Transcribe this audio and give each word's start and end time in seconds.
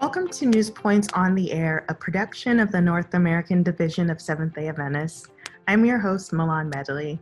Welcome 0.00 0.28
to 0.28 0.46
News 0.46 0.70
Points 0.70 1.08
on 1.12 1.34
the 1.34 1.52
Air, 1.52 1.84
a 1.90 1.94
production 1.94 2.58
of 2.58 2.72
the 2.72 2.80
North 2.80 3.12
American 3.12 3.62
Division 3.62 4.08
of 4.08 4.18
Seventh 4.18 4.54
day 4.54 4.68
Adventists. 4.68 5.28
I'm 5.68 5.84
your 5.84 5.98
host, 5.98 6.32
Mylon 6.32 6.74
Medley. 6.74 7.20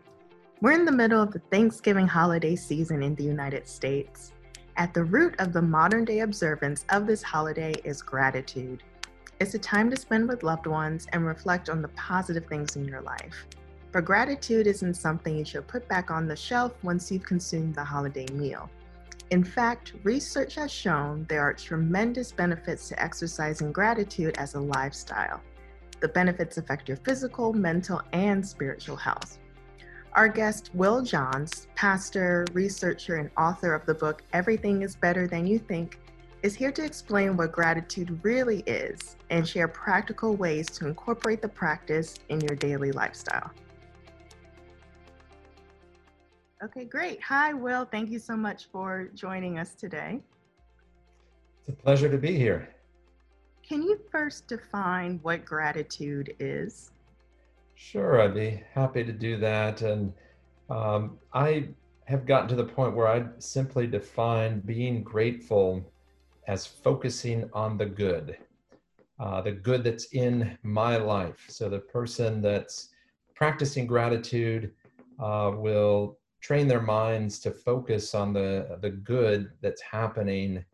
We're 0.60 0.78
in 0.78 0.84
the 0.84 0.92
middle 0.92 1.20
of 1.20 1.32
the 1.32 1.40
Thanksgiving 1.50 2.06
holiday 2.06 2.54
season 2.54 3.02
in 3.02 3.16
the 3.16 3.24
United 3.24 3.66
States. 3.66 4.32
At 4.76 4.94
the 4.94 5.02
root 5.02 5.34
of 5.40 5.52
the 5.52 5.60
modern 5.60 6.04
day 6.04 6.20
observance 6.20 6.84
of 6.90 7.08
this 7.08 7.20
holiday 7.20 7.72
is 7.82 8.00
gratitude. 8.00 8.84
It's 9.40 9.54
a 9.54 9.58
time 9.58 9.90
to 9.90 9.96
spend 9.96 10.28
with 10.28 10.44
loved 10.44 10.68
ones 10.68 11.08
and 11.12 11.26
reflect 11.26 11.68
on 11.68 11.82
the 11.82 11.88
positive 11.88 12.46
things 12.46 12.76
in 12.76 12.84
your 12.84 13.02
life. 13.02 13.48
But 13.90 14.04
gratitude 14.04 14.68
isn't 14.68 14.94
something 14.94 15.36
you 15.36 15.44
should 15.44 15.66
put 15.66 15.88
back 15.88 16.12
on 16.12 16.28
the 16.28 16.36
shelf 16.36 16.74
once 16.84 17.10
you've 17.10 17.24
consumed 17.24 17.74
the 17.74 17.82
holiday 17.82 18.26
meal. 18.32 18.70
In 19.30 19.44
fact, 19.44 19.92
research 20.04 20.54
has 20.54 20.72
shown 20.72 21.26
there 21.28 21.42
are 21.42 21.52
tremendous 21.52 22.32
benefits 22.32 22.88
to 22.88 23.02
exercising 23.02 23.72
gratitude 23.72 24.34
as 24.38 24.54
a 24.54 24.60
lifestyle. 24.60 25.42
The 26.00 26.08
benefits 26.08 26.56
affect 26.56 26.88
your 26.88 26.96
physical, 26.96 27.52
mental, 27.52 28.00
and 28.14 28.46
spiritual 28.46 28.96
health. 28.96 29.38
Our 30.14 30.28
guest, 30.28 30.70
Will 30.72 31.02
Johns, 31.02 31.66
pastor, 31.74 32.46
researcher, 32.54 33.16
and 33.16 33.30
author 33.36 33.74
of 33.74 33.84
the 33.84 33.94
book 33.94 34.22
Everything 34.32 34.80
is 34.80 34.96
Better 34.96 35.26
Than 35.26 35.46
You 35.46 35.58
Think, 35.58 35.98
is 36.42 36.54
here 36.54 36.72
to 36.72 36.84
explain 36.84 37.36
what 37.36 37.52
gratitude 37.52 38.20
really 38.22 38.60
is 38.60 39.16
and 39.28 39.46
share 39.46 39.68
practical 39.68 40.36
ways 40.36 40.66
to 40.70 40.86
incorporate 40.86 41.42
the 41.42 41.48
practice 41.48 42.14
in 42.30 42.40
your 42.40 42.56
daily 42.56 42.92
lifestyle. 42.92 43.50
Okay, 46.62 46.84
great. 46.84 47.22
Hi, 47.22 47.52
Will. 47.52 47.84
Thank 47.84 48.10
you 48.10 48.18
so 48.18 48.36
much 48.36 48.66
for 48.72 49.10
joining 49.14 49.60
us 49.60 49.76
today. 49.76 50.20
It's 51.60 51.68
a 51.68 51.72
pleasure 51.72 52.08
to 52.08 52.18
be 52.18 52.34
here. 52.34 52.74
Can 53.62 53.80
you 53.80 54.00
first 54.10 54.48
define 54.48 55.20
what 55.22 55.44
gratitude 55.44 56.34
is? 56.40 56.90
Sure, 57.76 58.20
I'd 58.20 58.34
be 58.34 58.60
happy 58.72 59.04
to 59.04 59.12
do 59.12 59.36
that. 59.36 59.82
And 59.82 60.12
um, 60.68 61.18
I 61.32 61.68
have 62.06 62.26
gotten 62.26 62.48
to 62.48 62.56
the 62.56 62.64
point 62.64 62.96
where 62.96 63.06
I 63.06 63.26
simply 63.38 63.86
define 63.86 64.58
being 64.60 65.04
grateful 65.04 65.88
as 66.48 66.66
focusing 66.66 67.48
on 67.52 67.78
the 67.78 67.86
good, 67.86 68.36
uh, 69.20 69.42
the 69.42 69.52
good 69.52 69.84
that's 69.84 70.06
in 70.06 70.58
my 70.64 70.96
life. 70.96 71.44
So 71.48 71.68
the 71.68 71.78
person 71.78 72.42
that's 72.42 72.88
practicing 73.36 73.86
gratitude 73.86 74.72
uh, 75.20 75.52
will 75.54 76.18
train 76.40 76.68
their 76.68 76.80
minds 76.80 77.38
to 77.40 77.50
focus 77.50 78.14
on 78.14 78.32
the 78.32 78.78
the 78.80 78.90
good 78.90 79.50
that's 79.60 79.82
happening 79.82 80.64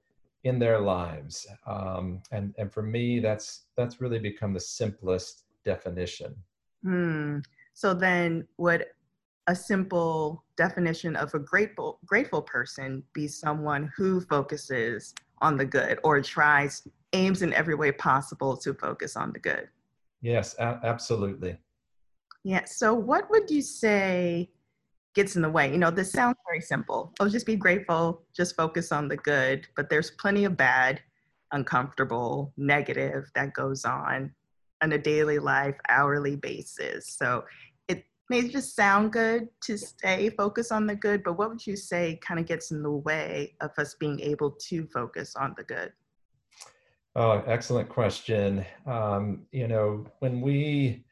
in 0.45 0.59
their 0.59 0.79
lives. 0.79 1.47
Um, 1.67 2.23
and 2.31 2.55
and 2.59 2.73
for 2.73 2.83
me 2.83 3.19
that's 3.19 3.65
that's 3.77 4.01
really 4.01 4.19
become 4.19 4.53
the 4.53 4.61
simplest 4.61 5.45
definition. 5.65 6.35
Hmm. 6.83 7.39
so 7.73 7.95
then 7.95 8.47
would 8.59 8.85
a 9.47 9.57
simple 9.57 10.45
definition 10.57 11.17
of 11.17 11.33
a 11.35 11.39
grateful 11.39 11.99
grateful 12.05 12.43
person 12.43 13.03
be 13.15 13.27
someone 13.27 13.91
who 13.97 14.21
focuses 14.21 15.15
on 15.39 15.57
the 15.57 15.65
good 15.65 15.99
or 16.05 16.21
tries 16.21 16.87
aims 17.15 17.43
in 17.43 17.53
every 17.55 17.75
way 17.75 17.91
possible 17.91 18.57
to 18.59 18.75
focus 18.75 19.17
on 19.17 19.33
the 19.33 19.39
good? 19.39 19.69
Yes 20.21 20.55
a- 20.59 20.81
absolutely. 20.83 21.57
Yeah 22.43 22.65
so 22.67 22.93
what 22.93 23.31
would 23.31 23.51
you 23.51 23.63
say 23.63 24.51
gets 25.15 25.37
in 25.37 25.43
the 25.43 25.49
way. 25.49 25.71
You 25.71 25.79
know, 25.79 25.91
this 25.91 26.13
sounds 26.13 26.37
very 26.47 26.61
simple. 26.61 27.13
Oh, 27.21 27.29
just 27.29 27.47
be 27.47 27.57
grateful, 27.57 28.23
just 28.35 28.57
focus 28.57 28.93
on 28.93 29.09
the 29.09 29.17
good, 29.17 29.67
but 29.77 29.89
there's 29.89 30.11
plenty 30.11 30.45
of 30.45 30.57
bad, 30.57 31.01
uncomfortable, 31.53 32.53
negative 32.57 33.31
that 33.35 33.55
goes 33.55 33.85
on 33.85 34.35
on 34.83 34.93
a 34.93 34.99
daily 34.99 35.39
life, 35.39 35.77
hourly 35.89 36.37
basis. 36.37 37.09
So 37.09 37.45
it 37.89 38.05
may 38.29 38.49
just 38.49 38.75
sound 38.75 39.13
good 39.13 39.49
to 39.63 39.79
stay 39.79 40.31
focused 40.31 40.73
on 40.73 40.87
the 40.87 40.97
good, 40.97 41.23
but 41.23 41.39
what 41.39 41.49
would 41.49 41.67
you 41.67 41.77
say 41.77 42.19
kind 42.23 42.41
of 42.41 42.47
gets 42.47 42.71
in 42.71 42.83
the 42.83 42.91
way 42.91 43.55
of 43.61 43.71
us 43.79 43.95
being 43.95 44.21
able 44.21 44.51
to 44.51 44.87
focus 44.89 45.37
on 45.37 45.55
the 45.57 45.65
good? 45.65 45.93
Oh, 47.17 47.45
excellent 47.47 47.89
question. 47.89 48.67
Um, 48.87 49.47
you 49.53 49.69
know, 49.69 50.05
when 50.19 50.41
we 50.41 51.04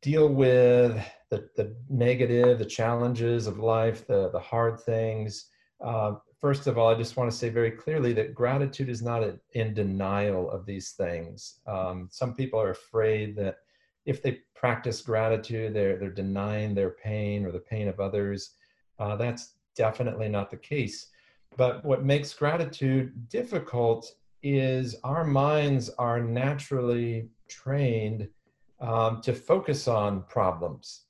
deal 0.00 0.28
with 0.28 1.04
the, 1.30 1.48
the 1.56 1.74
negative, 1.88 2.58
the 2.58 2.64
challenges 2.64 3.46
of 3.46 3.58
life, 3.58 4.06
the, 4.06 4.30
the 4.30 4.38
hard 4.38 4.80
things. 4.80 5.46
Uh, 5.84 6.14
first 6.40 6.66
of 6.66 6.78
all, 6.78 6.88
I 6.88 6.94
just 6.94 7.16
want 7.16 7.30
to 7.30 7.36
say 7.36 7.48
very 7.48 7.70
clearly 7.70 8.12
that 8.14 8.34
gratitude 8.34 8.88
is 8.88 9.02
not 9.02 9.22
in 9.52 9.74
denial 9.74 10.50
of 10.50 10.66
these 10.66 10.92
things. 10.92 11.60
Um, 11.66 12.08
some 12.10 12.34
people 12.34 12.60
are 12.60 12.70
afraid 12.70 13.36
that 13.36 13.58
if 14.06 14.22
they 14.22 14.40
practice 14.54 15.02
gratitude, 15.02 15.74
they're, 15.74 15.98
they're 15.98 16.10
denying 16.10 16.74
their 16.74 16.90
pain 16.90 17.44
or 17.44 17.52
the 17.52 17.58
pain 17.58 17.88
of 17.88 18.00
others. 18.00 18.54
Uh, 18.98 19.16
that's 19.16 19.54
definitely 19.76 20.28
not 20.28 20.50
the 20.50 20.56
case. 20.56 21.08
But 21.56 21.84
what 21.84 22.04
makes 22.04 22.32
gratitude 22.32 23.28
difficult 23.28 24.10
is 24.42 24.96
our 25.04 25.24
minds 25.24 25.90
are 25.98 26.20
naturally 26.20 27.28
trained 27.48 28.28
um, 28.80 29.20
to 29.22 29.32
focus 29.32 29.88
on 29.88 30.22
problems. 30.22 31.02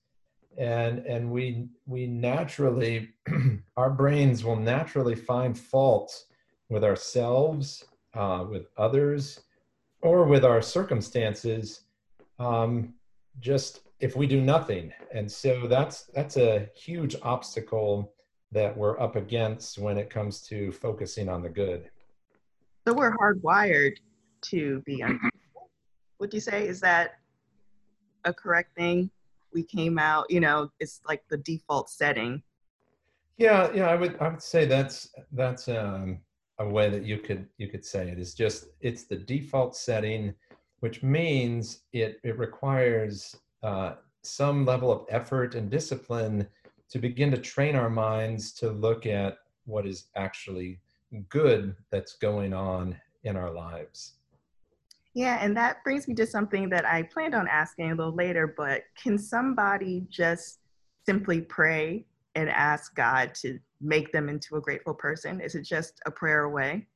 And 0.56 1.00
and 1.06 1.30
we 1.30 1.68
we 1.86 2.06
naturally 2.06 3.10
our 3.76 3.90
brains 3.90 4.44
will 4.44 4.56
naturally 4.56 5.14
find 5.14 5.56
fault 5.56 6.24
with 6.68 6.84
ourselves 6.84 7.84
uh, 8.14 8.44
with 8.48 8.66
others 8.76 9.40
or 10.02 10.24
with 10.24 10.44
our 10.44 10.60
circumstances 10.60 11.82
um, 12.38 12.94
just 13.40 13.82
if 14.00 14.16
we 14.16 14.26
do 14.26 14.40
nothing. 14.40 14.92
And 15.12 15.30
so 15.30 15.66
that's 15.68 16.04
that's 16.14 16.36
a 16.36 16.68
huge 16.74 17.14
obstacle 17.22 18.12
that 18.50 18.76
we're 18.76 18.98
up 18.98 19.14
against 19.14 19.78
when 19.78 19.98
it 19.98 20.10
comes 20.10 20.40
to 20.42 20.72
focusing 20.72 21.28
on 21.28 21.42
the 21.42 21.50
good. 21.50 21.90
So 22.86 22.94
we're 22.94 23.14
hardwired 23.16 23.96
to 24.50 24.80
be 24.86 25.04
would 26.18 26.34
you 26.34 26.40
say 26.40 26.66
is 26.66 26.80
that 26.80 27.17
a 28.24 28.32
correct 28.32 28.74
thing 28.76 29.10
we 29.52 29.62
came 29.62 29.98
out 29.98 30.26
you 30.30 30.40
know 30.40 30.70
it's 30.80 31.00
like 31.06 31.22
the 31.28 31.36
default 31.38 31.90
setting. 31.90 32.42
Yeah 33.36 33.70
yeah 33.72 33.88
i 33.88 33.94
would 33.94 34.18
i 34.20 34.28
would 34.28 34.42
say 34.42 34.64
that's 34.64 35.10
that's 35.32 35.68
um, 35.68 36.18
a 36.58 36.68
way 36.68 36.90
that 36.90 37.04
you 37.04 37.18
could 37.18 37.46
you 37.56 37.68
could 37.68 37.84
say 37.84 38.08
it. 38.08 38.18
Is 38.18 38.34
just 38.34 38.66
it's 38.80 39.04
the 39.04 39.16
default 39.16 39.76
setting 39.76 40.34
which 40.80 41.02
means 41.02 41.82
it 41.92 42.20
it 42.22 42.38
requires 42.38 43.36
uh, 43.62 43.94
some 44.22 44.64
level 44.64 44.92
of 44.92 45.06
effort 45.08 45.54
and 45.54 45.70
discipline 45.70 46.46
to 46.90 46.98
begin 46.98 47.30
to 47.30 47.38
train 47.38 47.74
our 47.76 47.90
minds 47.90 48.52
to 48.52 48.70
look 48.70 49.06
at 49.06 49.38
what 49.66 49.86
is 49.86 50.06
actually 50.16 50.80
good 51.28 51.74
that's 51.90 52.14
going 52.14 52.52
on 52.52 52.96
in 53.24 53.36
our 53.36 53.50
lives 53.50 54.14
yeah, 55.18 55.38
and 55.40 55.56
that 55.56 55.82
brings 55.82 56.06
me 56.06 56.14
to 56.14 56.24
something 56.24 56.68
that 56.68 56.84
I 56.84 57.02
planned 57.02 57.34
on 57.34 57.48
asking 57.48 57.90
a 57.90 57.94
little 57.96 58.14
later, 58.14 58.54
but 58.56 58.82
can 59.02 59.18
somebody 59.18 60.06
just 60.08 60.60
simply 61.06 61.40
pray 61.40 62.06
and 62.36 62.48
ask 62.48 62.94
God 62.94 63.34
to 63.42 63.58
make 63.80 64.12
them 64.12 64.28
into 64.28 64.54
a 64.54 64.60
grateful 64.60 64.94
person? 64.94 65.40
Is 65.40 65.56
it 65.56 65.62
just 65.62 66.00
a 66.06 66.10
prayer 66.12 66.44
away? 66.44 66.86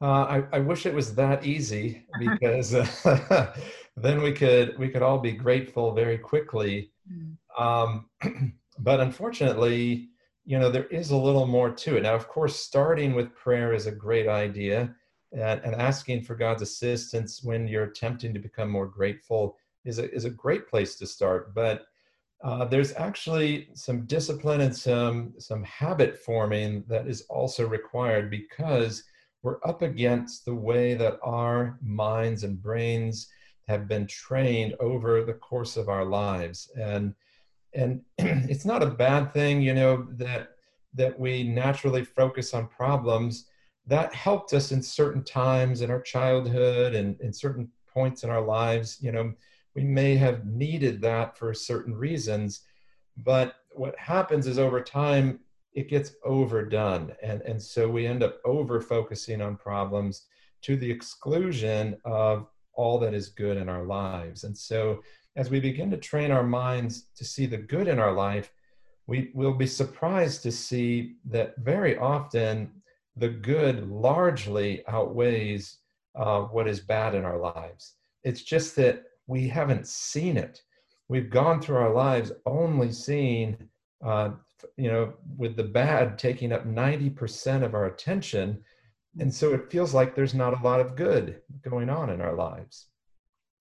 Uh, 0.00 0.04
I, 0.04 0.44
I, 0.52 0.58
wish 0.60 0.86
it 0.86 0.94
was 0.94 1.16
that 1.16 1.44
easy 1.44 2.06
because 2.20 2.74
uh, 2.74 3.52
then 3.96 4.22
we 4.22 4.30
could 4.30 4.78
we 4.78 4.88
could 4.88 5.02
all 5.02 5.18
be 5.18 5.32
grateful 5.32 5.94
very 5.94 6.18
quickly. 6.18 6.92
Mm. 7.12 7.36
Um, 7.58 8.52
but 8.78 9.00
unfortunately, 9.00 10.10
you 10.44 10.60
know, 10.60 10.70
there 10.70 10.86
is 10.92 11.10
a 11.10 11.16
little 11.16 11.46
more 11.46 11.72
to 11.72 11.96
it. 11.96 12.04
Now, 12.04 12.14
of 12.14 12.28
course, 12.28 12.54
starting 12.54 13.16
with 13.16 13.34
prayer 13.34 13.74
is 13.74 13.86
a 13.86 13.92
great 13.92 14.28
idea 14.28 14.94
and, 15.36 15.60
and 15.64 15.74
asking 15.74 16.22
for 16.22 16.34
God's 16.34 16.62
assistance 16.62 17.42
when 17.42 17.68
you're 17.68 17.84
attempting 17.84 18.32
to 18.32 18.40
become 18.40 18.70
more 18.70 18.86
grateful 18.86 19.56
is 19.84 19.98
a, 19.98 20.12
is 20.12 20.24
a 20.24 20.30
great 20.30 20.68
place 20.68 20.96
to 20.96 21.06
start. 21.06 21.54
But 21.54 21.86
uh, 22.42 22.64
there's 22.64 22.94
actually 22.94 23.68
some 23.74 24.06
discipline 24.06 24.60
and 24.60 24.76
some 24.76 25.34
some 25.38 25.64
habit 25.64 26.18
forming 26.18 26.84
that 26.88 27.06
is 27.06 27.22
also 27.22 27.66
required 27.66 28.30
because 28.30 29.04
we're 29.42 29.58
up 29.64 29.82
against 29.82 30.44
the 30.44 30.54
way 30.54 30.94
that 30.94 31.18
our 31.22 31.78
minds 31.82 32.42
and 32.42 32.60
brains 32.60 33.28
have 33.68 33.88
been 33.88 34.06
trained 34.06 34.74
over 34.80 35.24
the 35.24 35.32
course 35.32 35.76
of 35.76 35.88
our 35.88 36.04
lives 36.04 36.70
and 36.78 37.14
and 37.72 38.02
it's 38.18 38.66
not 38.66 38.82
a 38.82 38.86
bad 38.86 39.32
thing 39.32 39.62
you 39.62 39.72
know 39.72 40.06
that 40.10 40.50
that 40.92 41.18
we 41.18 41.42
naturally 41.42 42.04
focus 42.04 42.52
on 42.52 42.66
problems 42.68 43.46
that 43.86 44.14
helped 44.14 44.52
us 44.52 44.72
in 44.72 44.82
certain 44.82 45.22
times 45.22 45.80
in 45.80 45.90
our 45.90 46.00
childhood 46.00 46.94
and 46.94 47.20
in 47.20 47.32
certain 47.32 47.68
points 47.86 48.24
in 48.24 48.30
our 48.30 48.40
lives. 48.40 48.98
You 49.00 49.12
know, 49.12 49.32
we 49.74 49.84
may 49.84 50.16
have 50.16 50.46
needed 50.46 51.00
that 51.02 51.36
for 51.36 51.54
certain 51.54 51.94
reasons, 51.94 52.62
but 53.16 53.56
what 53.72 53.98
happens 53.98 54.46
is 54.46 54.58
over 54.58 54.80
time 54.80 55.40
it 55.72 55.88
gets 55.88 56.12
overdone, 56.24 57.14
and 57.22 57.42
and 57.42 57.62
so 57.62 57.86
we 57.86 58.06
end 58.06 58.22
up 58.22 58.40
over 58.46 58.80
focusing 58.80 59.42
on 59.42 59.56
problems 59.56 60.22
to 60.62 60.76
the 60.76 60.90
exclusion 60.90 61.98
of 62.04 62.46
all 62.72 62.98
that 62.98 63.14
is 63.14 63.28
good 63.28 63.58
in 63.58 63.68
our 63.68 63.84
lives. 63.84 64.44
And 64.44 64.56
so, 64.56 65.02
as 65.36 65.50
we 65.50 65.60
begin 65.60 65.90
to 65.90 65.98
train 65.98 66.30
our 66.30 66.42
minds 66.42 67.08
to 67.16 67.24
see 67.24 67.44
the 67.44 67.58
good 67.58 67.88
in 67.88 67.98
our 67.98 68.12
life, 68.12 68.50
we 69.06 69.30
will 69.34 69.52
be 69.52 69.66
surprised 69.66 70.42
to 70.44 70.50
see 70.50 71.16
that 71.26 71.54
very 71.58 71.98
often 71.98 72.70
the 73.16 73.28
good 73.28 73.88
largely 73.88 74.86
outweighs 74.86 75.78
uh, 76.14 76.42
what 76.42 76.68
is 76.68 76.80
bad 76.80 77.14
in 77.14 77.24
our 77.24 77.38
lives. 77.38 77.94
It's 78.24 78.42
just 78.42 78.76
that 78.76 79.04
we 79.26 79.48
haven't 79.48 79.86
seen 79.86 80.36
it. 80.36 80.62
We've 81.08 81.30
gone 81.30 81.60
through 81.60 81.76
our 81.76 81.92
lives 81.92 82.32
only 82.44 82.92
seeing, 82.92 83.56
uh, 84.04 84.30
you 84.76 84.90
know, 84.90 85.14
with 85.36 85.56
the 85.56 85.64
bad 85.64 86.18
taking 86.18 86.52
up 86.52 86.66
90% 86.66 87.62
of 87.62 87.74
our 87.74 87.86
attention. 87.86 88.62
And 89.18 89.32
so 89.32 89.54
it 89.54 89.70
feels 89.70 89.94
like 89.94 90.14
there's 90.14 90.34
not 90.34 90.58
a 90.58 90.62
lot 90.62 90.80
of 90.80 90.96
good 90.96 91.40
going 91.62 91.88
on 91.88 92.10
in 92.10 92.20
our 92.20 92.34
lives. 92.34 92.86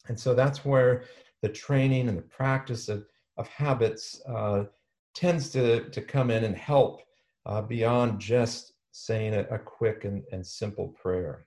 And 0.08 0.20
so 0.20 0.34
that's 0.34 0.66
where 0.66 1.04
the 1.42 1.50
training 1.50 2.10
and 2.10 2.18
the 2.18 2.24
practice 2.24 2.90
of, 2.90 3.06
of 3.38 3.48
habits 3.48 4.22
uh, 4.28 4.66
tends 5.14 5.50
to, 5.52 5.90
to 5.90 6.02
come 6.02 6.30
in 6.30 6.44
and 6.44 6.56
help 6.56 7.02
uh, 7.46 7.62
beyond 7.62 8.20
just 8.20 8.74
saying 8.96 9.34
a, 9.34 9.42
a 9.52 9.60
quick 9.60 10.06
and, 10.06 10.24
and 10.32 10.46
simple 10.46 10.88
prayer. 11.02 11.46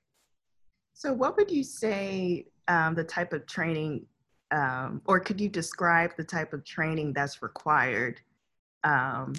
So, 0.92 1.12
what 1.12 1.36
would 1.36 1.50
you 1.50 1.64
say 1.64 2.46
um, 2.66 2.94
the 2.94 3.04
type 3.04 3.32
of 3.32 3.46
training, 3.46 4.04
um, 4.50 5.00
or 5.06 5.18
could 5.18 5.40
you 5.40 5.48
describe 5.48 6.14
the 6.16 6.24
type 6.24 6.52
of 6.52 6.64
training 6.64 7.12
that's 7.14 7.42
required 7.42 8.20
um, 8.84 9.32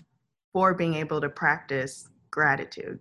for 0.54 0.74
being 0.74 0.96
able 0.96 1.22
to 1.22 1.30
practice 1.30 2.10
gratitude? 2.32 3.00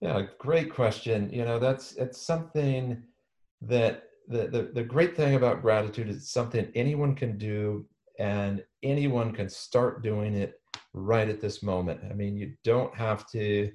Yeah, 0.00 0.22
great 0.38 0.72
question. 0.72 1.30
You 1.32 1.44
know, 1.44 1.58
that's 1.58 1.94
it's 1.94 2.20
something 2.20 3.02
that 3.62 4.04
the, 4.28 4.48
the, 4.48 4.70
the 4.74 4.84
great 4.84 5.16
thing 5.16 5.34
about 5.34 5.62
gratitude 5.62 6.08
is 6.08 6.30
something 6.30 6.70
anyone 6.74 7.14
can 7.14 7.38
do 7.38 7.86
and 8.18 8.62
anyone 8.82 9.32
can 9.32 9.48
start 9.48 10.02
doing 10.02 10.34
it 10.34 10.60
right 10.92 11.28
at 11.28 11.40
this 11.40 11.62
moment. 11.62 12.00
I 12.08 12.12
mean, 12.12 12.36
you 12.36 12.52
don't 12.64 12.94
have 12.94 13.26
to, 13.30 13.70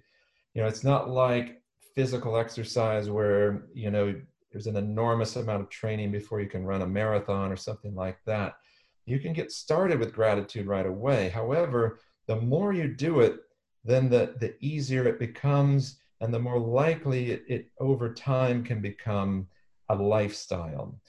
you 0.53 0.61
know, 0.61 0.67
it's 0.67 0.83
not 0.83 1.09
like 1.09 1.61
physical 1.95 2.37
exercise 2.37 3.09
where, 3.09 3.65
you 3.73 3.91
know, 3.91 4.13
there's 4.51 4.67
an 4.67 4.77
enormous 4.77 5.35
amount 5.35 5.61
of 5.61 5.69
training 5.69 6.11
before 6.11 6.41
you 6.41 6.49
can 6.49 6.65
run 6.65 6.81
a 6.81 6.87
marathon 6.87 7.51
or 7.51 7.55
something 7.55 7.95
like 7.95 8.17
that. 8.25 8.55
You 9.05 9.19
can 9.19 9.33
get 9.33 9.51
started 9.51 9.99
with 9.99 10.13
gratitude 10.13 10.67
right 10.67 10.85
away. 10.85 11.29
However, 11.29 11.99
the 12.27 12.35
more 12.35 12.73
you 12.73 12.87
do 12.87 13.21
it, 13.21 13.39
then 13.83 14.09
the, 14.09 14.35
the 14.39 14.53
easier 14.59 15.07
it 15.07 15.19
becomes 15.19 15.97
and 16.19 16.33
the 16.33 16.39
more 16.39 16.59
likely 16.59 17.31
it, 17.31 17.43
it 17.47 17.71
over 17.79 18.13
time 18.13 18.63
can 18.63 18.81
become 18.81 19.47
a 19.89 19.95
lifestyle. 19.95 20.99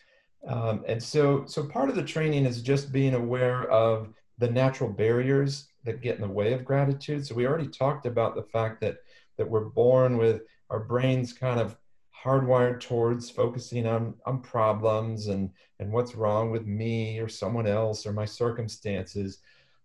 Um, 0.46 0.84
and 0.88 1.00
so, 1.02 1.44
so 1.46 1.64
part 1.64 1.90
of 1.90 1.94
the 1.94 2.02
training 2.02 2.46
is 2.46 2.62
just 2.62 2.92
being 2.92 3.14
aware 3.14 3.70
of 3.70 4.08
the 4.38 4.50
natural 4.50 4.90
barriers 4.90 5.68
that 5.84 6.00
get 6.00 6.16
in 6.16 6.22
the 6.22 6.28
way 6.28 6.52
of 6.52 6.64
gratitude. 6.64 7.26
So 7.26 7.34
we 7.34 7.46
already 7.46 7.68
talked 7.68 8.06
about 8.06 8.34
the 8.34 8.42
fact 8.42 8.80
that 8.80 8.96
that 9.36 9.48
we're 9.48 9.64
born 9.64 10.16
with 10.16 10.42
our 10.70 10.80
brains 10.80 11.32
kind 11.32 11.60
of 11.60 11.76
hardwired 12.24 12.80
towards 12.80 13.30
focusing 13.30 13.86
on 13.86 14.14
on 14.26 14.40
problems 14.40 15.26
and 15.26 15.50
and 15.80 15.92
what's 15.92 16.14
wrong 16.14 16.50
with 16.50 16.66
me 16.66 17.18
or 17.18 17.28
someone 17.28 17.66
else 17.66 18.06
or 18.06 18.12
my 18.12 18.24
circumstances. 18.24 19.38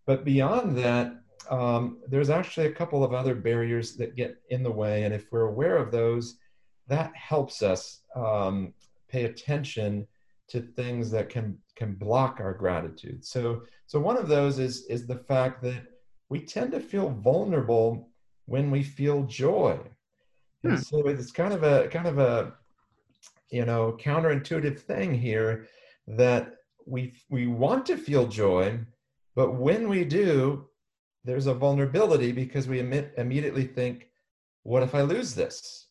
But 0.05 0.23
beyond 0.23 0.77
that, 0.77 1.15
um, 1.49 1.97
there's 2.07 2.29
actually 2.29 2.67
a 2.67 2.71
couple 2.73 3.03
of 3.03 3.13
other 3.13 3.35
barriers 3.35 3.95
that 3.97 4.15
get 4.15 4.38
in 4.49 4.63
the 4.63 4.71
way, 4.71 5.03
and 5.03 5.13
if 5.13 5.31
we're 5.31 5.50
aware 5.50 5.77
of 5.77 5.91
those, 5.91 6.38
that 6.88 7.13
helps 7.15 7.61
us 7.61 8.01
um, 8.15 8.73
pay 9.09 9.25
attention 9.25 10.07
to 10.50 10.61
things 10.61 11.11
that 11.11 11.29
can 11.29 11.57
can 11.75 11.93
block 11.95 12.39
our 12.39 12.53
gratitude. 12.53 13.25
So 13.25 13.63
so 13.85 14.00
one 14.00 14.17
of 14.17 14.27
those 14.27 14.59
is 14.59 14.85
is 14.85 15.07
the 15.07 15.17
fact 15.17 15.61
that 15.63 15.83
we 16.29 16.41
tend 16.41 16.71
to 16.71 16.79
feel 16.79 17.09
vulnerable 17.09 18.09
when 18.47 18.71
we 18.71 18.81
feel 18.81 19.23
joy. 19.23 19.77
Hmm. 20.63 20.69
And 20.69 20.83
so 20.83 21.07
it's 21.07 21.31
kind 21.31 21.53
of 21.53 21.63
a 21.63 21.88
kind 21.89 22.07
of 22.07 22.17
a 22.17 22.53
you 23.51 23.65
know 23.65 23.95
counterintuitive 23.99 24.79
thing 24.79 25.13
here 25.13 25.67
that 26.07 26.55
we 26.85 27.13
we 27.29 27.47
want 27.47 27.85
to 27.85 27.97
feel 27.97 28.27
joy, 28.27 28.79
but 29.35 29.53
when 29.53 29.88
we 29.88 30.03
do, 30.03 30.67
there's 31.23 31.47
a 31.47 31.53
vulnerability 31.53 32.31
because 32.31 32.67
we 32.67 32.79
immediately 32.79 33.65
think, 33.65 34.07
what 34.63 34.83
if 34.83 34.95
I 34.95 35.01
lose 35.01 35.35
this? 35.35 35.88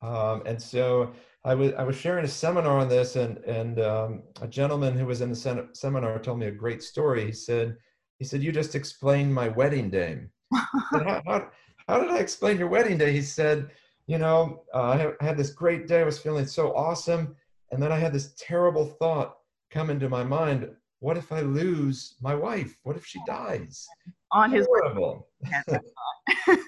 Um, 0.00 0.42
and 0.46 0.60
so 0.60 1.12
I 1.44 1.54
was 1.54 1.72
I 1.74 1.84
was 1.84 1.96
sharing 1.96 2.24
a 2.24 2.28
seminar 2.28 2.78
on 2.78 2.88
this, 2.88 3.16
and 3.16 3.38
and 3.38 3.80
um, 3.80 4.22
a 4.40 4.48
gentleman 4.48 4.96
who 4.96 5.06
was 5.06 5.20
in 5.20 5.30
the 5.30 5.68
seminar 5.74 6.18
told 6.18 6.38
me 6.38 6.46
a 6.46 6.50
great 6.50 6.82
story. 6.82 7.26
He 7.26 7.32
said 7.32 7.76
he 8.18 8.24
said 8.24 8.42
you 8.42 8.50
just 8.50 8.74
explained 8.74 9.34
my 9.34 9.48
wedding 9.48 9.90
day. 9.90 10.20
how, 10.90 11.22
how, 11.26 11.50
how, 11.88 12.00
did 12.00 12.10
I 12.10 12.18
explain 12.18 12.58
your 12.58 12.68
wedding 12.68 12.98
day? 12.98 13.12
He 13.12 13.22
said, 13.22 13.70
you 14.06 14.18
know, 14.18 14.64
uh, 14.74 15.12
I 15.20 15.24
had 15.24 15.36
this 15.36 15.50
great 15.50 15.86
day. 15.86 16.00
I 16.00 16.04
was 16.04 16.18
feeling 16.18 16.46
so 16.46 16.74
awesome, 16.74 17.36
and 17.70 17.82
then 17.82 17.92
I 17.92 17.98
had 17.98 18.12
this 18.12 18.34
terrible 18.38 18.86
thought 18.86 19.36
come 19.70 19.90
into 19.90 20.08
my 20.08 20.24
mind. 20.24 20.68
What 21.00 21.16
if 21.16 21.32
I 21.32 21.40
lose 21.40 22.16
my 22.20 22.34
wife? 22.34 22.76
What 22.82 22.96
if 22.96 23.04
she 23.04 23.20
dies? 23.26 23.86
On 24.30 24.50
his 24.50 24.66
horrible. 24.66 25.28
oh 26.48 26.58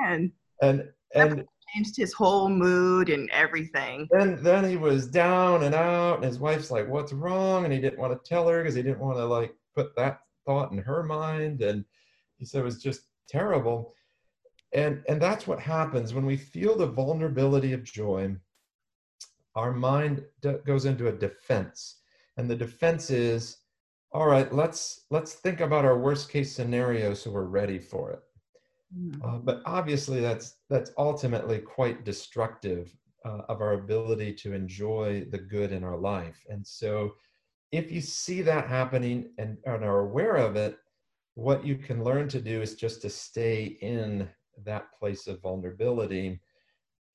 man. 0.00 0.32
And 0.62 0.88
and 1.14 1.44
changed 1.74 1.96
his 1.96 2.12
whole 2.12 2.48
mood 2.48 3.10
and 3.10 3.28
everything. 3.30 4.08
Then 4.10 4.42
then 4.42 4.68
he 4.68 4.76
was 4.76 5.06
down 5.06 5.64
and 5.64 5.74
out, 5.74 6.16
and 6.16 6.24
his 6.24 6.38
wife's 6.38 6.70
like, 6.70 6.88
"What's 6.88 7.12
wrong?" 7.12 7.64
And 7.64 7.72
he 7.72 7.80
didn't 7.80 7.98
want 7.98 8.12
to 8.12 8.28
tell 8.28 8.48
her 8.48 8.62
because 8.62 8.74
he 8.74 8.82
didn't 8.82 9.00
want 9.00 9.18
to 9.18 9.24
like 9.24 9.54
put 9.74 9.94
that 9.96 10.20
thought 10.46 10.72
in 10.72 10.78
her 10.78 11.02
mind, 11.02 11.62
and 11.62 11.84
he 12.44 12.48
said 12.48 12.60
it 12.60 12.64
was 12.64 12.82
just 12.82 13.08
terrible. 13.26 13.94
And 14.74 15.02
and 15.08 15.20
that's 15.20 15.46
what 15.46 15.60
happens 15.60 16.12
when 16.12 16.26
we 16.26 16.36
feel 16.36 16.76
the 16.76 16.86
vulnerability 16.86 17.72
of 17.72 17.84
joy. 17.84 18.36
Our 19.54 19.72
mind 19.72 20.24
d- 20.42 20.56
goes 20.66 20.84
into 20.84 21.08
a 21.08 21.12
defense, 21.12 22.00
and 22.36 22.50
the 22.50 22.56
defense 22.56 23.08
is, 23.10 23.58
all 24.12 24.26
right, 24.26 24.52
let's 24.52 25.06
let's 25.10 25.34
think 25.34 25.60
about 25.60 25.84
our 25.84 25.98
worst 25.98 26.28
case 26.28 26.52
scenario 26.52 27.14
so 27.14 27.30
we're 27.30 27.44
ready 27.44 27.78
for 27.78 28.10
it. 28.10 28.22
Mm. 28.94 29.24
Uh, 29.24 29.38
but 29.38 29.62
obviously, 29.64 30.20
that's 30.20 30.56
that's 30.68 30.90
ultimately 30.98 31.60
quite 31.60 32.04
destructive 32.04 32.94
uh, 33.24 33.42
of 33.48 33.62
our 33.62 33.74
ability 33.74 34.34
to 34.34 34.52
enjoy 34.52 35.24
the 35.30 35.38
good 35.38 35.72
in 35.72 35.82
our 35.82 35.96
life. 35.96 36.44
And 36.50 36.66
so, 36.66 37.14
if 37.72 37.90
you 37.90 38.00
see 38.00 38.42
that 38.42 38.68
happening 38.68 39.30
and, 39.38 39.56
and 39.64 39.84
are 39.84 40.00
aware 40.00 40.36
of 40.36 40.56
it, 40.56 40.78
what 41.34 41.64
you 41.64 41.76
can 41.76 42.04
learn 42.04 42.28
to 42.28 42.40
do 42.40 42.62
is 42.62 42.74
just 42.74 43.02
to 43.02 43.10
stay 43.10 43.76
in 43.80 44.28
that 44.64 44.86
place 44.98 45.26
of 45.26 45.42
vulnerability 45.42 46.40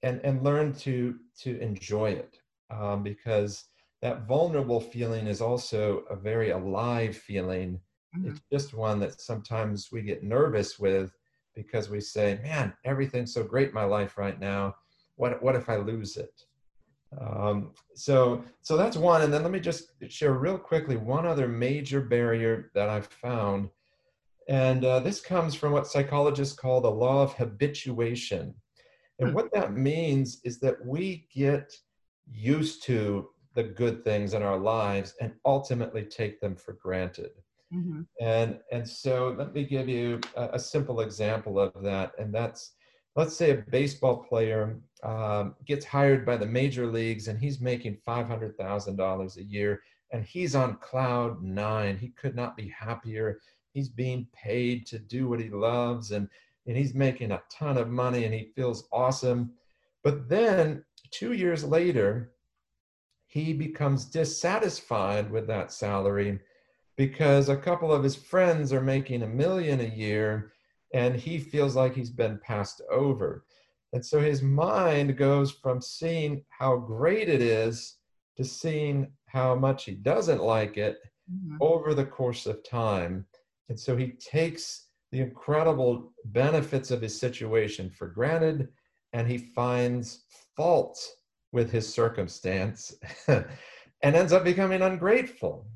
and 0.03 0.19
and 0.23 0.43
learn 0.43 0.73
to 0.73 1.15
to 1.39 1.59
enjoy 1.59 2.11
it 2.11 2.39
um, 2.69 3.03
because 3.03 3.65
that 4.01 4.27
vulnerable 4.27 4.79
feeling 4.79 5.27
is 5.27 5.41
also 5.41 5.99
a 6.09 6.15
very 6.15 6.51
alive 6.51 7.15
feeling 7.15 7.79
mm-hmm. 8.15 8.29
it's 8.29 8.41
just 8.51 8.73
one 8.73 8.99
that 8.99 9.21
sometimes 9.21 9.89
we 9.91 10.01
get 10.01 10.23
nervous 10.23 10.79
with 10.79 11.13
because 11.55 11.89
we 11.89 11.99
say, 11.99 12.39
man, 12.43 12.73
everything's 12.85 13.33
so 13.33 13.43
great 13.43 13.69
in 13.69 13.73
my 13.73 13.83
life 13.83 14.17
right 14.17 14.39
now. 14.39 14.75
What, 15.15 15.41
what 15.43 15.55
if 15.55 15.69
I 15.69 15.77
lose 15.77 16.17
it? 16.17 16.41
Um, 17.19 17.71
so, 17.95 18.43
so 18.61 18.77
that's 18.77 18.95
one. 18.95 19.23
And 19.23 19.33
then 19.33 19.43
let 19.43 19.51
me 19.51 19.59
just 19.59 19.91
share 20.07 20.33
real 20.33 20.57
quickly 20.57 20.95
one 20.95 21.25
other 21.25 21.47
major 21.47 22.01
barrier 22.01 22.71
that 22.75 22.89
I've 22.89 23.07
found. 23.07 23.69
And 24.49 24.83
uh, 24.83 24.99
this 24.99 25.21
comes 25.21 25.55
from 25.55 25.71
what 25.71 25.87
psychologists 25.87 26.55
call 26.55 26.81
the 26.81 26.91
law 26.91 27.21
of 27.23 27.33
habituation. 27.33 28.53
And 29.19 29.29
hmm. 29.29 29.35
what 29.35 29.53
that 29.53 29.73
means 29.73 30.41
is 30.43 30.59
that 30.59 30.83
we 30.85 31.27
get 31.33 31.71
used 32.29 32.83
to 32.83 33.29
the 33.55 33.63
good 33.63 34.03
things 34.03 34.33
in 34.33 34.41
our 34.41 34.57
lives 34.57 35.13
and 35.21 35.33
ultimately 35.45 36.03
take 36.03 36.41
them 36.41 36.55
for 36.55 36.73
granted. 36.73 37.31
Mm-hmm. 37.73 38.01
And 38.19 38.59
and 38.71 38.87
so 38.87 39.35
let 39.37 39.53
me 39.53 39.63
give 39.63 39.87
you 39.87 40.19
a, 40.35 40.49
a, 40.53 40.59
simple 40.59 41.01
example 41.01 41.59
of 41.59 41.71
that, 41.83 42.13
and 42.17 42.33
that's 42.33 42.73
let's 43.15 43.35
say 43.35 43.51
a 43.51 43.63
baseball 43.69 44.23
player 44.23 44.79
um, 45.03 45.55
gets 45.65 45.85
hired 45.85 46.25
by 46.25 46.35
the 46.35 46.47
major 46.47 46.87
leagues 46.87 47.27
and 47.27 47.39
he's 47.39 47.61
making 47.61 47.97
five 48.03 48.27
hundred 48.27 48.57
thousand 48.57 48.95
dollars 48.95 49.37
a 49.37 49.43
year, 49.43 49.81
and 50.11 50.25
he's 50.25 50.55
on 50.55 50.77
cloud 50.77 51.43
nine. 51.43 51.95
He 51.95 52.09
could 52.09 52.35
not 52.35 52.57
be 52.57 52.69
happier. 52.69 53.39
He's 53.73 53.89
being 53.89 54.27
paid 54.33 54.85
to 54.87 54.99
do 54.99 55.27
what 55.27 55.39
he 55.39 55.49
loves, 55.49 56.11
and 56.11 56.27
and 56.67 56.77
he's 56.77 56.93
making 56.93 57.31
a 57.31 57.41
ton 57.51 57.77
of 57.77 57.89
money, 57.89 58.25
and 58.25 58.33
he 58.33 58.51
feels 58.55 58.87
awesome. 58.91 59.53
But 60.03 60.29
then 60.29 60.83
two 61.11 61.33
years 61.33 61.63
later, 61.63 62.31
he 63.27 63.53
becomes 63.53 64.05
dissatisfied 64.05 65.31
with 65.31 65.47
that 65.47 65.71
salary 65.71 66.39
because 66.97 67.47
a 67.47 67.55
couple 67.55 67.93
of 67.93 68.03
his 68.03 68.15
friends 68.15 68.73
are 68.73 68.81
making 68.81 69.23
a 69.23 69.27
million 69.27 69.79
a 69.79 69.95
year 69.95 70.51
and 70.93 71.15
he 71.15 71.37
feels 71.37 71.75
like 71.75 71.93
he's 71.93 72.09
been 72.09 72.39
passed 72.43 72.81
over. 72.91 73.45
And 73.93 74.05
so 74.05 74.19
his 74.19 74.41
mind 74.41 75.15
goes 75.15 75.51
from 75.51 75.81
seeing 75.81 76.43
how 76.49 76.77
great 76.77 77.29
it 77.29 77.41
is 77.41 77.97
to 78.37 78.43
seeing 78.43 79.11
how 79.27 79.55
much 79.55 79.85
he 79.85 79.93
doesn't 79.93 80.41
like 80.41 80.77
it 80.77 80.97
mm-hmm. 81.31 81.57
over 81.61 81.93
the 81.93 82.05
course 82.05 82.45
of 82.45 82.63
time. 82.63 83.25
And 83.69 83.79
so 83.79 83.95
he 83.95 84.13
takes 84.19 84.87
the 85.11 85.21
incredible 85.21 86.11
benefits 86.25 86.91
of 86.91 87.01
his 87.01 87.19
situation 87.19 87.89
for 87.89 88.07
granted 88.07 88.67
and 89.13 89.27
he 89.27 89.37
finds 89.37 90.25
fault 90.55 90.99
with 91.51 91.71
his 91.71 91.91
circumstance 91.91 92.93
and 93.27 93.45
ends 94.03 94.33
up 94.33 94.43
becoming 94.43 94.81
ungrateful. 94.81 95.67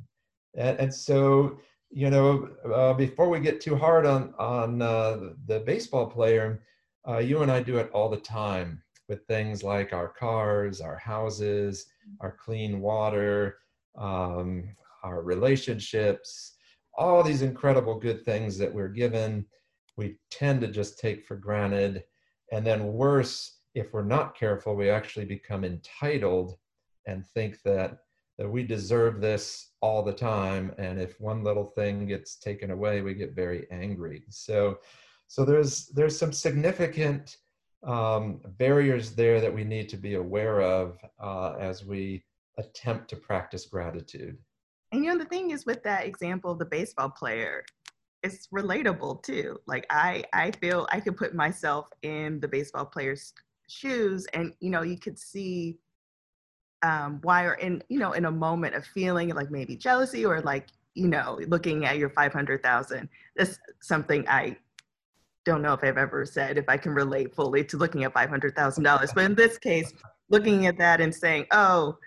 And, 0.56 0.80
and 0.80 0.94
so, 0.94 1.58
you 1.90 2.10
know, 2.10 2.50
uh, 2.72 2.94
before 2.94 3.30
we 3.30 3.40
get 3.40 3.62
too 3.62 3.76
hard 3.76 4.06
on, 4.06 4.34
on 4.38 4.82
uh, 4.82 5.30
the 5.48 5.62
baseball 5.62 6.08
player, 6.08 6.62
uh, 7.08 7.18
you 7.18 7.42
and 7.42 7.52
I 7.52 7.62
do 7.64 7.78
it 7.78 7.90
all 7.92 8.10
the 8.10 8.18
time 8.18 8.84
with 9.10 9.26
things 9.26 9.64
like 9.64 9.94
our 9.94 10.08
cars, 10.08 10.80
our 10.80 10.98
houses, 10.98 11.88
our 12.22 12.38
clean 12.44 12.82
water, 12.82 13.58
um, 13.98 14.76
our 15.04 15.22
relationships, 15.22 16.54
all 16.96 17.24
these 17.24 17.42
incredible 17.42 18.00
good 18.00 18.24
things 18.24 18.58
that 18.58 18.74
we're 18.74 18.90
given, 18.90 19.46
we 19.98 20.18
tend 20.30 20.62
to 20.62 20.68
just 20.68 21.00
take 21.00 21.26
for 21.26 21.36
granted. 21.36 22.04
And 22.52 22.66
then, 22.66 22.94
worse, 22.94 23.60
if 23.76 23.94
we're 23.94 24.04
not 24.04 24.38
careful, 24.38 24.76
we 24.76 24.90
actually 24.90 25.26
become 25.26 25.64
entitled 25.64 26.58
and 27.08 27.26
think 27.26 27.62
that, 27.64 28.00
that 28.38 28.50
we 28.50 28.64
deserve 28.64 29.22
this 29.22 29.72
all 29.82 30.04
the 30.04 30.14
time. 30.14 30.74
And 30.78 31.00
if 31.00 31.20
one 31.20 31.44
little 31.44 31.66
thing 31.66 32.06
gets 32.06 32.38
taken 32.38 32.72
away, 32.72 33.02
we 33.02 33.14
get 33.14 33.36
very 33.36 33.68
angry. 33.72 34.24
So, 34.30 34.80
so 35.28 35.44
there's 35.46 35.88
there's 35.88 36.18
some 36.18 36.32
significant 36.32 37.38
um, 37.84 38.40
barriers 38.58 39.12
there 39.12 39.42
that 39.42 39.54
we 39.54 39.64
need 39.64 39.90
to 39.90 39.98
be 39.98 40.14
aware 40.14 40.62
of 40.62 40.98
uh, 41.20 41.54
as 41.60 41.84
we 41.84 42.24
attempt 42.58 43.10
to 43.10 43.16
practice 43.16 43.66
gratitude. 43.66 44.38
And 44.94 45.04
you 45.04 45.12
know, 45.12 45.18
the 45.18 45.26
thing 45.26 45.50
is 45.50 45.66
with 45.66 45.82
that 45.84 46.06
example 46.06 46.52
of 46.52 46.60
the 46.60 46.66
baseball 46.66 47.10
player, 47.10 47.66
it's 48.22 48.48
relatable 48.50 49.24
too. 49.24 49.60
Like 49.66 49.88
I, 49.90 50.24
I 50.34 50.52
feel 50.52 50.88
I 50.92 51.00
could 51.00 51.18
put 51.18 51.34
myself 51.34 51.90
in 52.04 52.40
the 52.40 52.48
baseball 52.48 52.86
player's 52.86 53.34
shoes, 53.68 54.28
and 54.34 54.54
you 54.60 54.70
know, 54.70 54.84
you 54.84 55.00
could 55.00 55.18
see 55.18 55.80
um, 56.84 57.20
why, 57.24 57.44
or 57.44 57.56
in 57.56 57.82
you 57.90 57.98
know, 57.98 58.12
in 58.12 58.26
a 58.26 58.32
moment 58.32 58.76
of 58.76 58.86
feeling 58.86 59.30
like 59.30 59.50
maybe 59.50 59.76
jealousy 59.76 60.26
or 60.26 60.42
like 60.42 60.68
you 60.94 61.08
know, 61.08 61.40
looking 61.48 61.86
at 61.86 61.98
your 61.98 62.12
five 62.12 62.32
hundred 62.32 62.62
thousand. 62.62 63.10
That's 63.36 63.58
something 63.82 64.26
I 64.30 64.58
don't 65.44 65.64
know 65.64 65.74
if 65.74 65.84
I've 65.84 65.98
ever 65.98 66.24
said 66.24 66.60
if 66.60 66.70
I 66.70 66.78
can 66.78 66.94
relate 66.94 67.36
fully 67.36 67.64
to 67.66 67.78
looking 67.78 68.04
at 68.04 68.14
five 68.14 68.30
hundred 68.30 68.56
thousand 68.56 68.84
dollars, 68.84 69.12
but 69.12 69.24
in 69.24 69.34
this 69.34 69.58
case, 69.58 69.92
looking 70.30 70.68
at 70.68 70.78
that 70.78 71.02
and 71.02 71.14
saying, 71.14 71.48
oh 71.52 71.98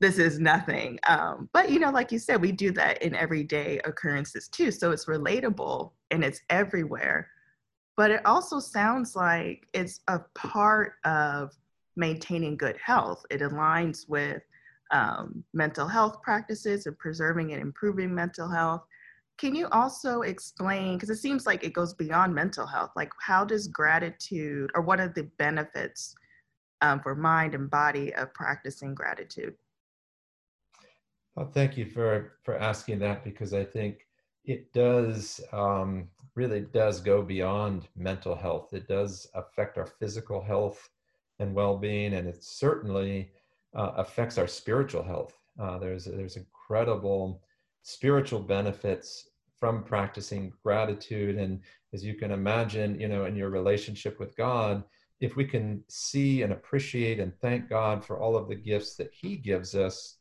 this 0.00 0.18
is 0.18 0.38
nothing. 0.38 0.98
Um, 1.06 1.48
but 1.52 1.70
you 1.70 1.78
know, 1.78 1.90
like 1.90 2.12
you 2.12 2.18
said, 2.18 2.40
we 2.40 2.52
do 2.52 2.70
that 2.72 3.02
in 3.02 3.14
everyday 3.14 3.78
occurrences 3.84 4.48
too. 4.48 4.70
So 4.70 4.90
it's 4.90 5.06
relatable 5.06 5.92
and 6.10 6.22
it's 6.22 6.40
everywhere. 6.50 7.30
But 7.96 8.10
it 8.10 8.26
also 8.26 8.60
sounds 8.60 9.16
like 9.16 9.66
it's 9.72 10.00
a 10.08 10.20
part 10.34 10.94
of 11.04 11.52
maintaining 11.96 12.58
good 12.58 12.76
health. 12.76 13.24
It 13.30 13.40
aligns 13.40 14.06
with 14.06 14.42
um, 14.90 15.42
mental 15.54 15.88
health 15.88 16.20
practices 16.22 16.86
and 16.86 16.98
preserving 16.98 17.52
and 17.52 17.62
improving 17.62 18.14
mental 18.14 18.50
health. 18.50 18.82
Can 19.38 19.54
you 19.54 19.66
also 19.68 20.22
explain, 20.22 20.96
because 20.96 21.10
it 21.10 21.16
seems 21.16 21.46
like 21.46 21.64
it 21.64 21.72
goes 21.72 21.94
beyond 21.94 22.34
mental 22.34 22.66
health, 22.66 22.90
like 22.96 23.10
how 23.20 23.44
does 23.44 23.66
gratitude 23.66 24.70
or 24.74 24.82
what 24.82 25.00
are 25.00 25.08
the 25.08 25.24
benefits 25.38 26.14
um, 26.82 27.00
for 27.00 27.14
mind 27.14 27.54
and 27.54 27.70
body 27.70 28.14
of 28.14 28.32
practicing 28.34 28.94
gratitude? 28.94 29.54
Well, 31.36 31.50
thank 31.52 31.76
you 31.76 31.84
for 31.86 32.32
for 32.44 32.56
asking 32.56 32.98
that 33.00 33.22
because 33.22 33.52
I 33.52 33.62
think 33.64 34.06
it 34.44 34.72
does 34.72 35.40
um, 35.52 36.08
really 36.34 36.62
does 36.62 37.00
go 37.00 37.22
beyond 37.22 37.88
mental 37.94 38.34
health. 38.34 38.72
It 38.72 38.88
does 38.88 39.28
affect 39.34 39.76
our 39.76 39.86
physical 39.86 40.42
health 40.42 40.88
and 41.38 41.54
well-being, 41.54 42.14
and 42.14 42.26
it 42.26 42.42
certainly 42.42 43.32
uh, 43.74 43.92
affects 43.96 44.38
our 44.38 44.46
spiritual 44.46 45.02
health. 45.02 45.34
Uh, 45.60 45.78
there's 45.78 46.06
there's 46.06 46.36
incredible 46.38 47.42
spiritual 47.82 48.40
benefits 48.40 49.28
from 49.58 49.84
practicing 49.84 50.52
gratitude, 50.62 51.36
and 51.36 51.60
as 51.92 52.02
you 52.02 52.14
can 52.14 52.30
imagine, 52.30 52.98
you 52.98 53.08
know, 53.08 53.26
in 53.26 53.36
your 53.36 53.50
relationship 53.50 54.18
with 54.18 54.34
God, 54.36 54.82
if 55.20 55.36
we 55.36 55.44
can 55.44 55.84
see 55.88 56.42
and 56.42 56.52
appreciate 56.52 57.20
and 57.20 57.38
thank 57.40 57.68
God 57.68 58.04
for 58.04 58.18
all 58.20 58.36
of 58.36 58.48
the 58.48 58.54
gifts 58.54 58.96
that 58.96 59.12
He 59.12 59.36
gives 59.36 59.74
us 59.74 60.15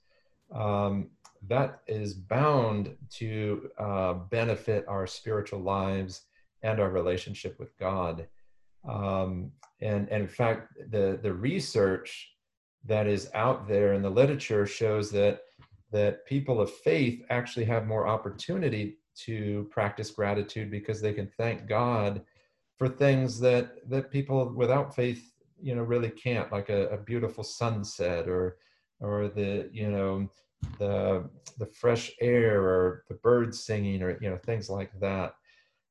um, 0.54 1.10
that 1.48 1.82
is 1.88 2.14
bound 2.14 2.96
to 3.12 3.70
uh, 3.78 4.14
benefit 4.14 4.86
our 4.88 5.06
spiritual 5.06 5.60
lives 5.60 6.24
and 6.64 6.80
our 6.80 6.90
relationship 6.90 7.60
with 7.60 7.78
God. 7.78 8.28
Um, 8.88 9.52
and, 9.82 10.08
and 10.10 10.24
in 10.24 10.28
fact, 10.28 10.74
the, 10.90 11.20
the 11.22 11.34
research 11.34 12.32
that 12.86 13.08
is 13.08 13.30
out 13.34 13.68
there 13.68 13.94
in 13.94 14.02
the 14.02 14.10
literature 14.10 14.66
shows 14.66 15.12
that, 15.12 15.42
that 15.92 16.26
people 16.26 16.62
of 16.62 16.72
faith 16.72 17.24
actually 17.30 17.66
have 17.66 17.88
more 17.88 18.08
opportunity 18.08 18.98
to 19.16 19.68
practice 19.72 20.12
gratitude 20.12 20.70
because 20.70 21.02
they 21.02 21.14
can 21.14 21.28
thank 21.38 21.68
God 21.68 22.22
for 22.78 22.90
things 22.90 23.40
that, 23.40 23.90
that 23.90 24.12
people 24.12 24.52
without 24.54 24.96
faith 24.96 25.32
you 25.62 25.76
know 25.76 25.84
really 25.84 26.10
can't 26.10 26.52
like 26.52 26.70
a, 26.70 26.88
a 26.90 26.98
beautiful 26.98 27.44
sunset 27.44 28.28
or 28.28 28.58
or 29.00 29.28
the 29.28 29.70
you 29.72 29.90
know 29.90 30.30
the 30.80 31.30
the 31.58 31.66
fresh 31.66 32.12
air 32.22 32.62
or 32.62 33.04
the 33.10 33.16
birds 33.16 33.64
singing 33.64 34.02
or 34.02 34.18
you 34.22 34.30
know 34.30 34.38
things 34.38 34.70
like 34.70 34.92
that. 35.00 35.36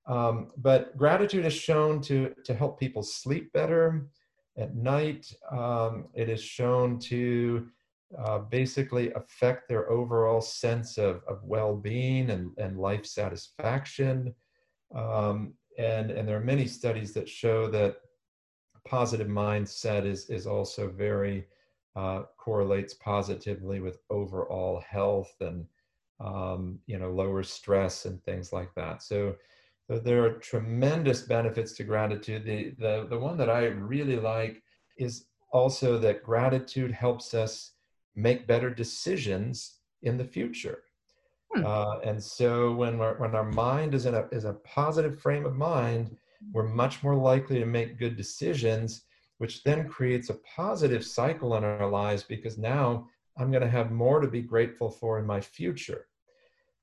Um, 0.06 0.50
but 0.58 0.96
gratitude 0.96 1.46
is 1.46 1.54
shown 1.54 2.00
to 2.02 2.34
to 2.44 2.54
help 2.54 2.78
people 2.78 3.02
sleep 3.02 3.52
better 3.52 4.08
at 4.56 4.74
night. 4.74 5.32
Um, 5.50 6.06
it 6.14 6.28
is 6.28 6.42
shown 6.42 6.98
to 7.00 7.68
uh, 8.18 8.38
basically 8.38 9.12
affect 9.14 9.68
their 9.68 9.90
overall 9.90 10.40
sense 10.40 10.98
of, 10.98 11.22
of 11.26 11.42
well-being 11.42 12.30
and, 12.30 12.52
and 12.58 12.78
life 12.78 13.04
satisfaction. 13.04 14.34
Um, 14.94 15.54
and 15.78 16.10
and 16.10 16.28
there 16.28 16.36
are 16.36 16.44
many 16.44 16.66
studies 16.66 17.12
that 17.14 17.28
show 17.28 17.68
that 17.70 17.96
positive 18.86 19.26
mindset 19.26 20.06
is 20.06 20.30
is 20.30 20.46
also 20.46 20.88
very 20.88 21.46
uh, 21.96 22.22
correlates 22.36 22.94
positively 22.94 23.80
with 23.80 23.98
overall 24.10 24.82
health 24.88 25.34
and 25.40 25.66
um, 26.20 26.78
you 26.86 26.98
know 26.98 27.10
lower 27.10 27.42
stress 27.42 28.04
and 28.04 28.22
things 28.24 28.52
like 28.52 28.74
that. 28.74 29.02
So, 29.02 29.36
so 29.88 29.98
there 29.98 30.24
are 30.24 30.34
tremendous 30.34 31.22
benefits 31.22 31.72
to 31.74 31.84
gratitude. 31.84 32.44
The, 32.44 32.74
the 32.78 33.06
the 33.08 33.18
one 33.18 33.36
that 33.38 33.50
I 33.50 33.66
really 33.66 34.16
like 34.16 34.62
is 34.96 35.26
also 35.52 35.98
that 35.98 36.24
gratitude 36.24 36.90
helps 36.90 37.34
us 37.34 37.72
make 38.16 38.46
better 38.46 38.70
decisions 38.70 39.78
in 40.02 40.16
the 40.16 40.24
future. 40.24 40.82
Hmm. 41.54 41.64
Uh, 41.64 41.98
and 42.04 42.22
so 42.22 42.72
when 42.72 43.00
our, 43.00 43.14
when 43.14 43.34
our 43.34 43.44
mind 43.44 43.94
is 43.94 44.06
in 44.06 44.14
a 44.14 44.26
is 44.32 44.44
a 44.44 44.54
positive 44.64 45.20
frame 45.20 45.46
of 45.46 45.54
mind, 45.54 46.16
we're 46.52 46.68
much 46.68 47.02
more 47.02 47.14
likely 47.14 47.58
to 47.58 47.66
make 47.66 47.98
good 47.98 48.16
decisions 48.16 49.02
which 49.38 49.62
then 49.64 49.88
creates 49.88 50.30
a 50.30 50.38
positive 50.56 51.04
cycle 51.04 51.56
in 51.56 51.64
our 51.64 51.88
lives 51.88 52.22
because 52.22 52.58
now 52.58 53.08
I'm 53.36 53.50
going 53.50 53.62
to 53.62 53.70
have 53.70 53.90
more 53.90 54.20
to 54.20 54.28
be 54.28 54.42
grateful 54.42 54.90
for 54.90 55.18
in 55.18 55.26
my 55.26 55.40
future. 55.40 56.06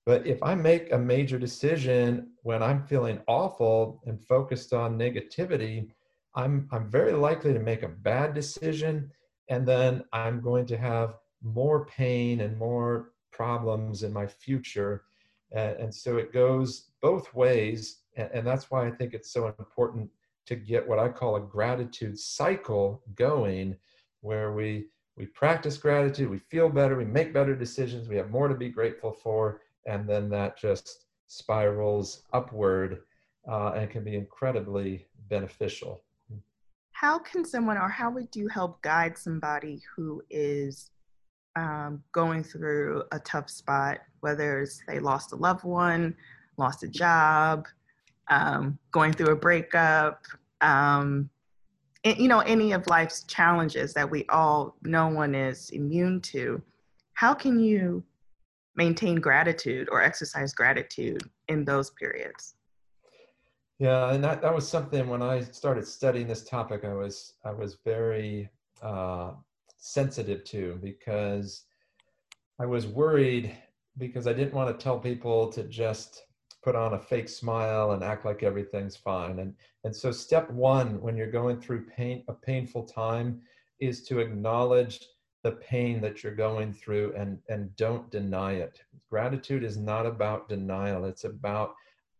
But 0.05 0.25
if 0.25 0.41
I 0.41 0.55
make 0.55 0.91
a 0.91 0.97
major 0.97 1.37
decision 1.37 2.31
when 2.43 2.63
I'm 2.63 2.83
feeling 2.83 3.19
awful 3.27 4.01
and 4.05 4.19
focused 4.19 4.73
on 4.73 4.97
negativity, 4.97 5.89
I'm, 6.35 6.67
I'm 6.71 6.89
very 6.89 7.13
likely 7.13 7.53
to 7.53 7.59
make 7.59 7.83
a 7.83 7.87
bad 7.87 8.33
decision. 8.33 9.11
And 9.49 9.67
then 9.67 10.03
I'm 10.11 10.41
going 10.41 10.65
to 10.67 10.77
have 10.77 11.15
more 11.43 11.85
pain 11.85 12.41
and 12.41 12.57
more 12.57 13.11
problems 13.31 14.03
in 14.03 14.11
my 14.11 14.25
future. 14.25 15.03
And, 15.51 15.77
and 15.77 15.95
so 15.95 16.17
it 16.17 16.33
goes 16.33 16.89
both 17.01 17.33
ways. 17.33 17.99
And, 18.15 18.29
and 18.33 18.47
that's 18.47 18.71
why 18.71 18.87
I 18.87 18.91
think 18.91 19.13
it's 19.13 19.31
so 19.31 19.47
important 19.59 20.09
to 20.45 20.55
get 20.55 20.87
what 20.87 20.99
I 20.99 21.09
call 21.09 21.35
a 21.35 21.41
gratitude 21.41 22.17
cycle 22.17 23.01
going 23.15 23.75
where 24.21 24.53
we 24.53 24.87
we 25.17 25.25
practice 25.25 25.77
gratitude, 25.77 26.29
we 26.29 26.39
feel 26.39 26.69
better, 26.69 26.95
we 26.95 27.05
make 27.05 27.33
better 27.33 27.55
decisions, 27.55 28.07
we 28.07 28.15
have 28.15 28.31
more 28.31 28.47
to 28.47 28.55
be 28.55 28.69
grateful 28.69 29.11
for, 29.11 29.61
and 29.85 30.07
then 30.07 30.29
that 30.29 30.57
just 30.57 31.05
spirals 31.27 32.23
upward 32.33 33.01
uh, 33.47 33.73
and 33.75 33.89
can 33.89 34.03
be 34.03 34.15
incredibly 34.15 35.05
beneficial. 35.29 36.01
How 36.93 37.19
can 37.19 37.43
someone, 37.43 37.77
or 37.77 37.89
how 37.89 38.09
would 38.11 38.35
you 38.35 38.47
help 38.47 38.81
guide 38.81 39.17
somebody 39.17 39.81
who 39.95 40.21
is 40.29 40.91
um, 41.55 42.03
going 42.11 42.43
through 42.43 43.03
a 43.11 43.19
tough 43.19 43.49
spot, 43.49 43.99
whether 44.21 44.61
it's 44.61 44.81
they 44.87 44.99
lost 44.99 45.33
a 45.33 45.35
loved 45.35 45.63
one, 45.63 46.15
lost 46.57 46.83
a 46.83 46.87
job, 46.87 47.67
um, 48.29 48.77
going 48.91 49.13
through 49.13 49.31
a 49.31 49.35
breakup, 49.35 50.25
um, 50.61 51.29
you 52.03 52.27
know, 52.27 52.39
any 52.39 52.71
of 52.71 52.87
life's 52.87 53.23
challenges 53.23 53.93
that 53.93 54.09
we 54.09 54.25
all, 54.29 54.75
no 54.83 55.07
one 55.07 55.35
is 55.35 55.69
immune 55.69 56.21
to, 56.21 56.61
how 57.13 57.33
can 57.33 57.59
you 57.59 58.03
maintain 58.75 59.17
gratitude 59.17 59.87
or 59.91 60.01
exercise 60.01 60.53
gratitude 60.53 61.21
in 61.47 61.63
those 61.65 61.91
periods? 61.91 62.55
Yeah, 63.77 64.13
and 64.13 64.23
that, 64.23 64.41
that 64.41 64.53
was 64.53 64.67
something 64.67 65.07
when 65.07 65.21
I 65.21 65.41
started 65.41 65.87
studying 65.87 66.27
this 66.27 66.43
topic, 66.43 66.85
I 66.85 66.93
was 66.93 67.33
I 67.43 67.51
was 67.51 67.77
very 67.83 68.49
uh, 68.81 69.31
sensitive 69.77 70.43
to 70.45 70.79
because 70.81 71.65
I 72.59 72.65
was 72.67 72.85
worried 72.85 73.57
because 73.97 74.27
I 74.27 74.33
didn't 74.33 74.53
want 74.53 74.69
to 74.69 74.83
tell 74.83 74.99
people 74.99 75.51
to 75.53 75.63
just 75.63 76.23
put 76.63 76.75
on 76.75 76.93
a 76.93 76.99
fake 76.99 77.29
smile 77.29 77.91
and 77.91 78.03
act 78.03 78.25
like 78.25 78.43
everything's 78.43 78.95
fine. 78.95 79.39
And 79.39 79.55
and 79.83 79.95
so 79.95 80.11
step 80.11 80.49
one 80.51 81.01
when 81.01 81.17
you're 81.17 81.31
going 81.31 81.59
through 81.59 81.85
pain 81.85 82.23
a 82.27 82.33
painful 82.33 82.83
time 82.83 83.41
is 83.79 84.03
to 84.03 84.19
acknowledge 84.19 84.99
the 85.43 85.53
pain 85.53 86.01
that 86.01 86.23
you're 86.23 86.35
going 86.35 86.71
through 86.71 87.13
and 87.15 87.39
and 87.49 87.75
don't 87.75 88.11
deny 88.11 88.53
it. 88.53 88.81
Gratitude 89.09 89.63
is 89.63 89.77
not 89.77 90.05
about 90.05 90.49
denial. 90.49 91.05
It's 91.05 91.23
about 91.23 91.73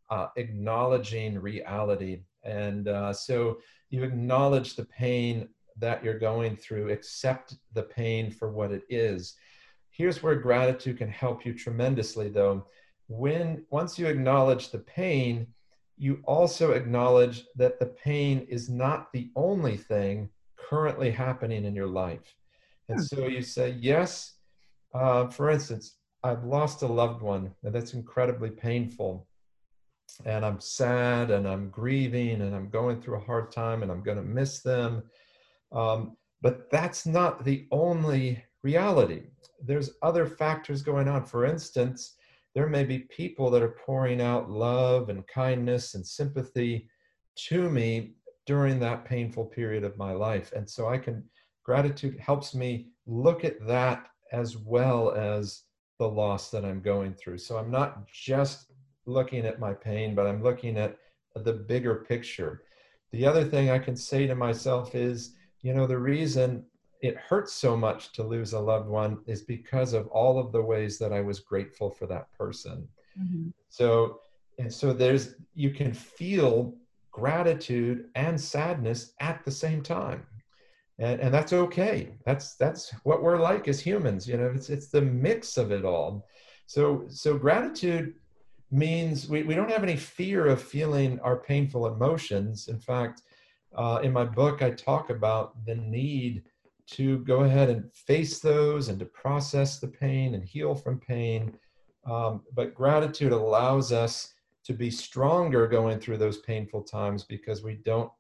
uh, 0.10 0.28
acknowledging 0.36 1.40
reality. 1.40 2.22
And 2.44 2.88
uh, 2.88 3.14
so 3.14 3.60
you 3.90 4.04
acknowledge 4.04 4.76
the 4.76 4.86
pain 4.86 5.48
that 5.78 6.04
you're 6.04 6.20
going 6.20 6.58
through, 6.58 6.92
accept 6.92 7.56
the 7.74 7.84
pain 7.84 8.30
for 8.32 8.52
what 8.52 8.72
it 8.72 8.84
is. 8.90 9.36
Here's 9.90 10.22
where 10.24 10.36
gratitude 10.36 10.98
can 10.98 11.10
help 11.10 11.46
you 11.46 11.54
tremendously, 11.54 12.30
though 12.30 12.68
when 13.12 13.66
once 13.70 14.00
you 14.00 14.08
acknowledge 14.08 14.70
the 14.70 14.80
pain, 14.80 15.46
you 15.98 16.22
also 16.24 16.72
acknowledge 16.72 17.46
that 17.56 17.78
the 17.78 17.86
pain 17.86 18.48
is 18.50 18.70
not 18.70 19.12
the 19.12 19.30
only 19.36 19.76
thing 19.76 20.30
currently 20.58 21.12
happening 21.12 21.66
in 21.66 21.76
your 21.76 21.88
life. 21.88 22.34
And 22.88 23.00
hmm. 23.00 23.04
so 23.04 23.28
you 23.28 23.42
say, 23.42 23.76
yes, 23.80 24.36
uh, 24.94 25.28
for 25.28 25.50
instance, 25.50 25.98
I've 26.24 26.46
lost 26.46 26.84
a 26.84 26.88
loved 26.88 27.22
one, 27.22 27.54
and 27.64 27.76
that's 27.76 27.94
incredibly 27.94 28.50
painful. 28.50 29.28
And 30.26 30.46
I'm 30.46 30.60
sad 30.60 31.32
and 31.32 31.48
I'm 31.48 31.70
grieving 31.70 32.42
and 32.42 32.54
I'm 32.54 32.70
going 32.70 33.02
through 33.02 33.16
a 33.16 33.24
hard 33.24 33.50
time 33.50 33.82
and 33.82 33.90
I'm 33.90 34.04
going 34.04 34.18
to 34.18 34.24
miss 34.24 34.60
them. 34.62 35.04
Um, 35.72 36.18
but 36.42 36.70
that's 36.70 37.06
not 37.06 37.46
the 37.46 37.66
only 37.72 38.44
reality. 38.62 39.24
There's 39.64 39.92
other 40.02 40.26
factors 40.26 40.82
going 40.82 41.08
on. 41.08 41.26
For 41.26 41.46
instance, 41.46 42.18
there 42.54 42.68
may 42.68 42.84
be 42.84 43.00
people 43.00 43.50
that 43.52 43.64
are 43.64 43.76
pouring 43.86 44.22
out 44.22 44.50
love 44.50 45.10
and 45.10 45.26
kindness 45.28 45.96
and 45.96 46.06
sympathy 46.06 46.88
to 47.36 47.70
me 47.70 48.14
during 48.46 48.80
that 48.80 49.06
painful 49.06 49.46
period 49.46 49.84
of 49.84 49.98
my 49.98 50.12
life. 50.12 50.52
And 50.54 50.70
so 50.70 50.90
I 50.90 50.98
can, 50.98 51.24
gratitude 51.64 52.20
helps 52.20 52.54
me 52.54 52.88
look 53.06 53.46
at 53.46 53.66
that 53.68 54.08
as 54.32 54.58
well 54.58 55.12
as 55.12 55.64
the 56.00 56.08
loss 56.08 56.50
that 56.50 56.66
I'm 56.66 56.82
going 56.82 57.14
through. 57.14 57.38
So 57.38 57.58
I'm 57.58 57.72
not 57.72 58.08
just 58.08 58.72
looking 59.06 59.46
at 59.46 59.60
my 59.60 59.74
pain, 59.74 60.16
but 60.16 60.28
I'm 60.28 60.44
looking 60.44 60.78
at 60.78 60.98
the 61.36 61.54
bigger 61.54 62.04
picture. 62.08 62.64
The 63.12 63.26
other 63.26 63.46
thing 63.46 63.70
I 63.70 63.80
can 63.80 63.96
say 63.96 64.28
to 64.28 64.36
myself 64.36 64.96
is, 64.96 65.36
you 65.62 65.74
know, 65.74 65.88
the 65.88 65.98
reason 65.98 66.66
it 67.02 67.18
hurts 67.18 67.54
so 67.54 67.76
much 67.76 68.12
to 68.14 68.24
lose 68.24 68.54
a 68.54 68.60
loved 68.60 68.88
one 68.88 69.20
is 69.26 69.42
because 69.42 69.94
of 69.94 70.08
all 70.08 70.38
of 70.38 70.52
the 70.52 70.62
ways 70.62 70.98
that 71.00 71.12
I 71.12 71.22
was 71.22 71.40
grateful 71.40 71.90
for 71.90 72.06
that 72.08 72.32
person. 72.34 72.88
Mm-hmm. 73.20 73.50
So, 73.70 74.20
and 74.60 74.72
so 74.72 74.94
there's, 74.94 75.36
you 75.56 75.72
can 75.72 75.94
feel 75.94 76.76
gratitude 77.10 78.06
and 78.16 78.40
sadness 78.40 79.14
at 79.20 79.44
the 79.44 79.52
same 79.52 79.82
time. 79.82 80.26
And, 81.00 81.20
and 81.20 81.34
that's 81.34 81.54
okay. 81.54 82.12
That's, 82.26 82.56
that's 82.56 82.94
what 83.04 83.24
we're 83.24 83.40
like 83.40 83.68
as 83.68 83.80
humans. 83.80 84.28
You 84.28 84.38
know, 84.38 84.52
it's, 84.54 84.70
it's 84.70 84.90
the 84.90 85.02
mix 85.02 85.58
of 85.58 85.72
it 85.72 85.84
all. 85.84 86.28
So, 86.68 87.06
so 87.10 87.38
gratitude 87.38 88.14
means 88.70 89.28
we, 89.28 89.44
we 89.44 89.56
don't 89.56 89.72
have 89.72 89.84
any 89.84 89.98
fear 89.98 90.46
of 90.46 90.62
feeling 90.62 91.20
our 91.22 91.38
painful 91.38 91.88
emotions. 91.88 92.68
In 92.68 92.80
fact, 92.80 93.24
uh, 93.76 94.00
in 94.04 94.14
my 94.14 94.24
book, 94.26 94.62
I 94.62 94.70
talk 94.70 95.10
about 95.10 95.66
the 95.66 95.76
need 95.76 96.44
to 96.88 97.20
go 97.20 97.42
ahead 97.42 97.70
and 97.70 97.92
face 97.94 98.40
those 98.40 98.90
and 98.90 99.00
to 99.00 99.06
process 99.06 99.80
the 99.80 99.88
pain 99.88 100.36
and 100.36 100.44
heal 100.44 100.76
from 100.76 101.00
pain. 101.00 101.54
Um, 102.06 102.42
but 102.54 102.74
gratitude 102.74 103.32
allows 103.32 103.92
us 103.92 104.34
to 104.64 104.74
be 104.74 104.92
stronger 104.92 105.68
going 105.68 106.00
through 106.00 106.18
those 106.18 106.40
painful 106.40 106.84
times 106.84 107.24
because 107.24 107.64
we 107.64 107.76
don't 107.76 108.12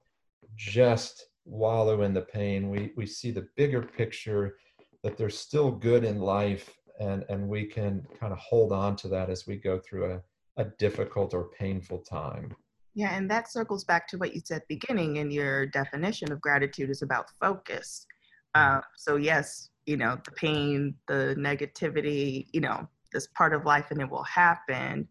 just 0.56 1.28
wallow 1.45 2.04
in 2.04 2.13
the 2.13 2.21
pain. 2.21 2.69
We, 2.69 2.91
we 2.95 3.06
see 3.06 3.32
the 3.32 3.47
bigger 3.56 3.82
picture 3.82 4.58
that 5.04 5.17
there's 5.17 5.38
still 5.38 5.71
good 5.71 6.04
in 6.04 6.19
life 6.19 6.69
and, 7.00 7.26
and 7.30 7.47
we 7.47 7.65
can 7.65 8.06
kind 8.19 8.32
of 8.32 8.39
hold 8.39 8.71
on 8.71 8.95
to 8.97 9.08
that 9.10 9.30
as 9.30 9.47
we 9.47 9.56
go 9.56 9.80
through 9.80 10.13
a, 10.13 10.21
a 10.62 10.65
difficult 10.78 11.34
or 11.34 11.50
painful 11.58 12.00
time. 12.00 12.56
Yeah, 12.93 13.15
and 13.15 13.30
that 13.32 13.52
circles 13.52 13.86
back 13.86 14.08
to 14.10 14.17
what 14.17 14.36
you 14.36 14.41
said 14.43 14.63
beginning 14.67 15.15
in 15.15 15.32
your 15.32 15.65
definition 15.65 16.32
of 16.32 16.41
gratitude 16.41 16.89
is 16.89 17.02
about 17.02 17.30
focus. 17.39 18.06
Uh, 18.55 18.81
so 18.95 19.15
yes, 19.15 19.69
you 19.85 19.97
know, 19.97 20.17
the 20.25 20.31
pain, 20.31 20.95
the 21.07 21.35
negativity, 21.37 22.47
you 22.51 22.61
know, 22.61 22.87
this 23.11 23.27
part 23.27 23.53
of 23.53 23.65
life 23.65 23.91
and 23.91 24.01
it 24.01 24.09
will 24.09 24.23
happen. 24.23 25.07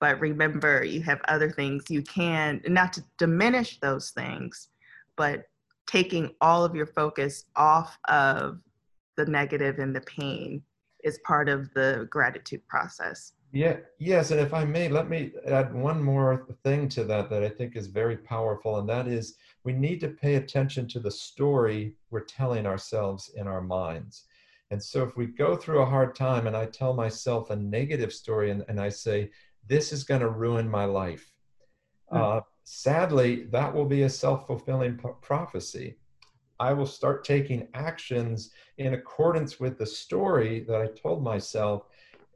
But 0.00 0.20
remember, 0.20 0.84
you 0.84 1.00
have 1.02 1.20
other 1.28 1.50
things 1.50 1.84
you 1.88 2.02
can, 2.02 2.60
not 2.66 2.92
to 2.94 3.04
diminish 3.18 3.78
those 3.80 4.10
things, 4.10 4.68
but 5.16 5.44
taking 5.86 6.34
all 6.40 6.64
of 6.64 6.74
your 6.74 6.86
focus 6.86 7.44
off 7.56 7.98
of 8.08 8.60
the 9.16 9.26
negative 9.26 9.78
and 9.78 9.94
the 9.94 10.00
pain 10.02 10.62
is 11.04 11.18
part 11.24 11.48
of 11.48 11.72
the 11.74 12.08
gratitude 12.10 12.66
process. 12.68 13.32
Yeah, 13.54 13.76
yes, 14.00 14.32
and 14.32 14.40
if 14.40 14.52
I 14.52 14.64
may, 14.64 14.88
let 14.88 15.08
me 15.08 15.30
add 15.46 15.72
one 15.72 16.02
more 16.02 16.48
thing 16.64 16.88
to 16.88 17.04
that 17.04 17.30
that 17.30 17.44
I 17.44 17.48
think 17.48 17.76
is 17.76 17.86
very 17.86 18.16
powerful, 18.16 18.78
and 18.78 18.88
that 18.88 19.06
is 19.06 19.36
we 19.62 19.72
need 19.72 20.00
to 20.00 20.08
pay 20.08 20.34
attention 20.34 20.88
to 20.88 20.98
the 20.98 21.12
story 21.12 21.94
we're 22.10 22.24
telling 22.24 22.66
ourselves 22.66 23.30
in 23.36 23.46
our 23.46 23.60
minds. 23.60 24.24
And 24.72 24.82
so 24.82 25.04
if 25.04 25.16
we 25.16 25.26
go 25.26 25.54
through 25.54 25.82
a 25.82 25.86
hard 25.86 26.16
time 26.16 26.48
and 26.48 26.56
I 26.56 26.66
tell 26.66 26.94
myself 26.94 27.50
a 27.50 27.56
negative 27.56 28.12
story 28.12 28.50
and, 28.50 28.64
and 28.66 28.80
I 28.80 28.88
say, 28.88 29.30
this 29.68 29.92
is 29.92 30.02
going 30.02 30.22
to 30.22 30.30
ruin 30.30 30.68
my 30.68 30.84
life, 30.84 31.32
mm-hmm. 32.12 32.38
uh, 32.38 32.40
sadly, 32.64 33.44
that 33.52 33.72
will 33.72 33.86
be 33.86 34.02
a 34.02 34.10
self 34.10 34.48
fulfilling 34.48 34.98
prophecy. 35.22 35.96
I 36.58 36.72
will 36.72 36.86
start 36.86 37.24
taking 37.24 37.68
actions 37.74 38.50
in 38.78 38.94
accordance 38.94 39.60
with 39.60 39.78
the 39.78 39.86
story 39.86 40.64
that 40.66 40.80
I 40.80 40.88
told 41.00 41.22
myself 41.22 41.84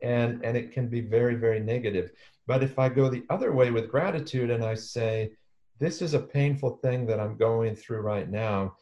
and 0.02 0.44
and 0.44 0.56
it 0.56 0.72
can 0.72 0.88
be 0.88 1.00
very 1.00 1.34
very 1.34 1.60
negative. 1.60 2.12
But 2.46 2.62
if 2.62 2.78
i 2.78 2.88
go 2.88 3.08
the 3.08 3.24
other 3.30 3.52
way 3.52 3.70
with 3.70 3.90
gratitude 3.90 4.50
and 4.50 4.64
i 4.64 4.74
say 4.74 5.32
this 5.78 6.02
is 6.02 6.14
a 6.14 6.18
painful 6.18 6.78
thing 6.82 7.06
that 7.06 7.20
i'm 7.20 7.36
going 7.36 7.76
through 7.76 8.00
right 8.00 8.30
now 8.30 8.74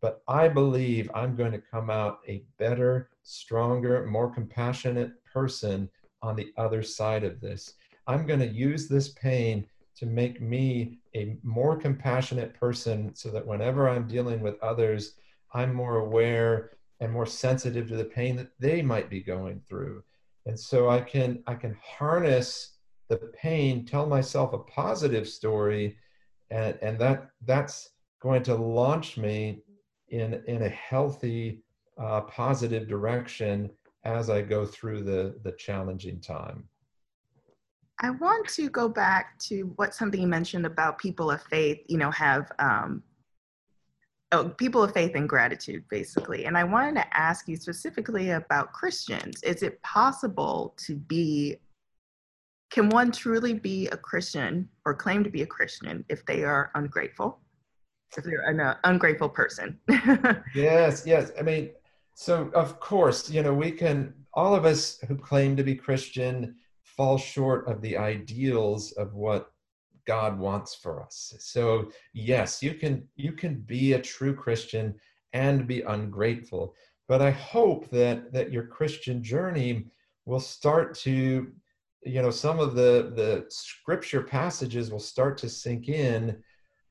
but 0.00 0.22
i 0.26 0.48
believe 0.48 1.10
i'm 1.14 1.36
going 1.36 1.52
to 1.52 1.62
come 1.70 1.90
out 1.90 2.20
a 2.26 2.42
better 2.58 3.10
stronger 3.22 4.06
more 4.06 4.30
compassionate 4.30 5.12
person 5.24 5.88
on 6.22 6.36
the 6.36 6.52
other 6.56 6.82
side 6.82 7.24
of 7.24 7.40
this. 7.40 7.74
I'm 8.06 8.26
going 8.26 8.40
to 8.40 8.46
use 8.46 8.88
this 8.88 9.10
pain 9.10 9.66
to 9.96 10.06
make 10.06 10.40
me 10.40 10.98
a 11.14 11.36
more 11.42 11.76
compassionate 11.76 12.58
person 12.58 13.14
so 13.14 13.30
that 13.30 13.46
whenever 13.46 13.88
i'm 13.88 14.06
dealing 14.06 14.40
with 14.40 14.62
others 14.62 15.14
i'm 15.52 15.74
more 15.74 15.96
aware 15.96 16.70
and 17.00 17.12
more 17.12 17.26
sensitive 17.26 17.88
to 17.88 17.96
the 17.96 18.04
pain 18.04 18.36
that 18.36 18.52
they 18.58 18.80
might 18.80 19.10
be 19.10 19.20
going 19.20 19.60
through 19.68 20.02
and 20.50 20.58
so 20.58 20.90
i 20.90 21.00
can 21.00 21.40
i 21.46 21.54
can 21.54 21.76
harness 21.80 22.78
the 23.08 23.16
pain 23.40 23.86
tell 23.86 24.04
myself 24.04 24.52
a 24.52 24.58
positive 24.58 25.28
story 25.28 25.96
and 26.50 26.76
and 26.82 26.98
that 26.98 27.28
that's 27.46 27.90
going 28.20 28.42
to 28.42 28.56
launch 28.56 29.16
me 29.16 29.62
in 30.08 30.42
in 30.48 30.62
a 30.62 30.68
healthy 30.68 31.62
uh, 32.02 32.22
positive 32.22 32.88
direction 32.88 33.70
as 34.04 34.28
i 34.28 34.42
go 34.42 34.66
through 34.66 35.04
the 35.04 35.38
the 35.44 35.52
challenging 35.52 36.20
time. 36.20 36.68
I 38.02 38.10
want 38.10 38.48
to 38.48 38.70
go 38.70 38.88
back 38.88 39.38
to 39.50 39.72
what 39.76 39.94
something 39.94 40.20
you 40.20 40.26
mentioned 40.26 40.66
about 40.66 40.98
people 40.98 41.30
of 41.30 41.40
faith 41.44 41.78
you 41.86 41.98
know 41.98 42.10
have 42.10 42.50
um, 42.58 43.04
oh, 44.32 44.48
people 44.50 44.82
of 44.82 44.92
faith 44.92 45.12
and 45.14 45.28
gratitude, 45.28 45.84
basically. 45.90 46.44
And 46.44 46.56
I 46.56 46.64
wanted 46.64 46.96
to 46.96 47.16
ask 47.16 47.48
you 47.48 47.56
specifically 47.56 48.30
about 48.30 48.72
Christians. 48.72 49.42
Is 49.42 49.62
it 49.62 49.82
possible 49.82 50.74
to 50.86 50.96
be, 50.96 51.56
can 52.70 52.88
one 52.88 53.10
truly 53.10 53.54
be 53.54 53.88
a 53.88 53.96
Christian 53.96 54.68
or 54.84 54.94
claim 54.94 55.24
to 55.24 55.30
be 55.30 55.42
a 55.42 55.46
Christian 55.46 56.04
if 56.08 56.24
they 56.26 56.44
are 56.44 56.70
ungrateful? 56.74 57.40
If 58.16 58.24
they're 58.24 58.48
an 58.48 58.60
uh, 58.60 58.76
ungrateful 58.84 59.28
person? 59.28 59.78
yes, 60.54 61.04
yes. 61.06 61.32
I 61.38 61.42
mean, 61.42 61.70
so 62.14 62.50
of 62.54 62.80
course, 62.80 63.30
you 63.30 63.42
know, 63.42 63.54
we 63.54 63.70
can, 63.70 64.14
all 64.34 64.54
of 64.54 64.64
us 64.64 64.98
who 65.06 65.16
claim 65.16 65.56
to 65.56 65.62
be 65.62 65.74
Christian 65.74 66.56
fall 66.82 67.18
short 67.18 67.68
of 67.68 67.80
the 67.80 67.96
ideals 67.96 68.92
of 68.92 69.14
what 69.14 69.52
God 70.10 70.32
wants 70.38 70.74
for 70.74 70.94
us. 71.06 71.34
So 71.38 71.92
yes, 72.12 72.62
you 72.66 72.74
can 72.74 72.94
you 73.14 73.32
can 73.42 73.54
be 73.76 73.92
a 73.92 74.02
true 74.14 74.34
Christian 74.44 74.86
and 75.32 75.68
be 75.72 75.82
ungrateful. 75.82 76.74
But 77.06 77.20
I 77.22 77.30
hope 77.30 77.82
that 77.90 78.32
that 78.32 78.50
your 78.54 78.66
Christian 78.66 79.22
journey 79.22 79.86
will 80.24 80.40
start 80.40 80.86
to, 81.06 81.12
you 82.14 82.22
know, 82.22 82.32
some 82.44 82.58
of 82.58 82.74
the 82.74 82.92
the 83.20 83.44
scripture 83.48 84.22
passages 84.22 84.90
will 84.90 85.06
start 85.14 85.38
to 85.38 85.48
sink 85.48 85.88
in. 85.88 86.42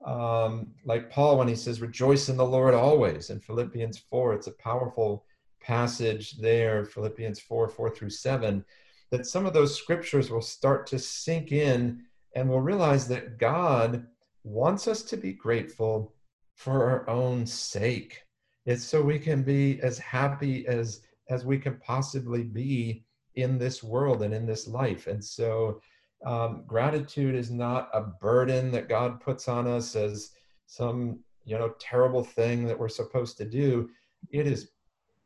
Um, 0.05 0.51
like 0.85 1.11
Paul 1.15 1.37
when 1.37 1.49
he 1.49 1.55
says, 1.55 1.81
"Rejoice 1.81 2.29
in 2.29 2.37
the 2.37 2.53
Lord 2.57 2.73
always." 2.73 3.29
In 3.29 3.39
Philippians 3.41 3.97
four, 4.09 4.33
it's 4.33 4.47
a 4.47 4.61
powerful 4.69 5.25
passage 5.61 6.37
there, 6.37 6.85
Philippians 6.85 7.39
four 7.47 7.67
four 7.67 7.89
through 7.89 8.11
seven. 8.11 8.63
That 9.11 9.27
some 9.27 9.45
of 9.45 9.53
those 9.53 9.75
scriptures 9.81 10.29
will 10.31 10.47
start 10.57 10.87
to 10.87 10.99
sink 10.99 11.51
in, 11.51 12.05
and 12.35 12.49
we'll 12.49 12.59
realize 12.59 13.07
that 13.07 13.37
God 13.37 14.05
wants 14.43 14.87
us 14.87 15.03
to 15.03 15.17
be 15.17 15.33
grateful 15.33 16.13
for 16.55 16.89
our 16.89 17.09
own 17.09 17.45
sake 17.45 18.23
it's 18.69 18.83
so 18.83 19.01
we 19.01 19.17
can 19.17 19.41
be 19.41 19.81
as 19.81 19.97
happy 19.97 20.67
as 20.67 21.01
as 21.29 21.43
we 21.43 21.57
can 21.57 21.79
possibly 21.79 22.43
be 22.43 23.03
in 23.33 23.57
this 23.57 23.83
world 23.83 24.21
and 24.21 24.31
in 24.31 24.45
this 24.45 24.67
life. 24.67 25.07
And 25.07 25.23
so 25.23 25.81
um, 26.23 26.63
gratitude 26.67 27.33
is 27.33 27.49
not 27.49 27.89
a 27.93 28.01
burden 28.01 28.71
that 28.71 28.89
God 28.89 29.21
puts 29.21 29.47
on 29.47 29.65
us 29.65 29.95
as 29.95 30.31
some 30.67 31.19
you 31.45 31.57
know 31.57 31.73
terrible 31.79 32.23
thing 32.23 32.67
that 32.67 32.77
we're 32.77 32.89
supposed 32.89 33.37
to 33.37 33.45
do. 33.45 33.89
It 34.31 34.45
is 34.45 34.69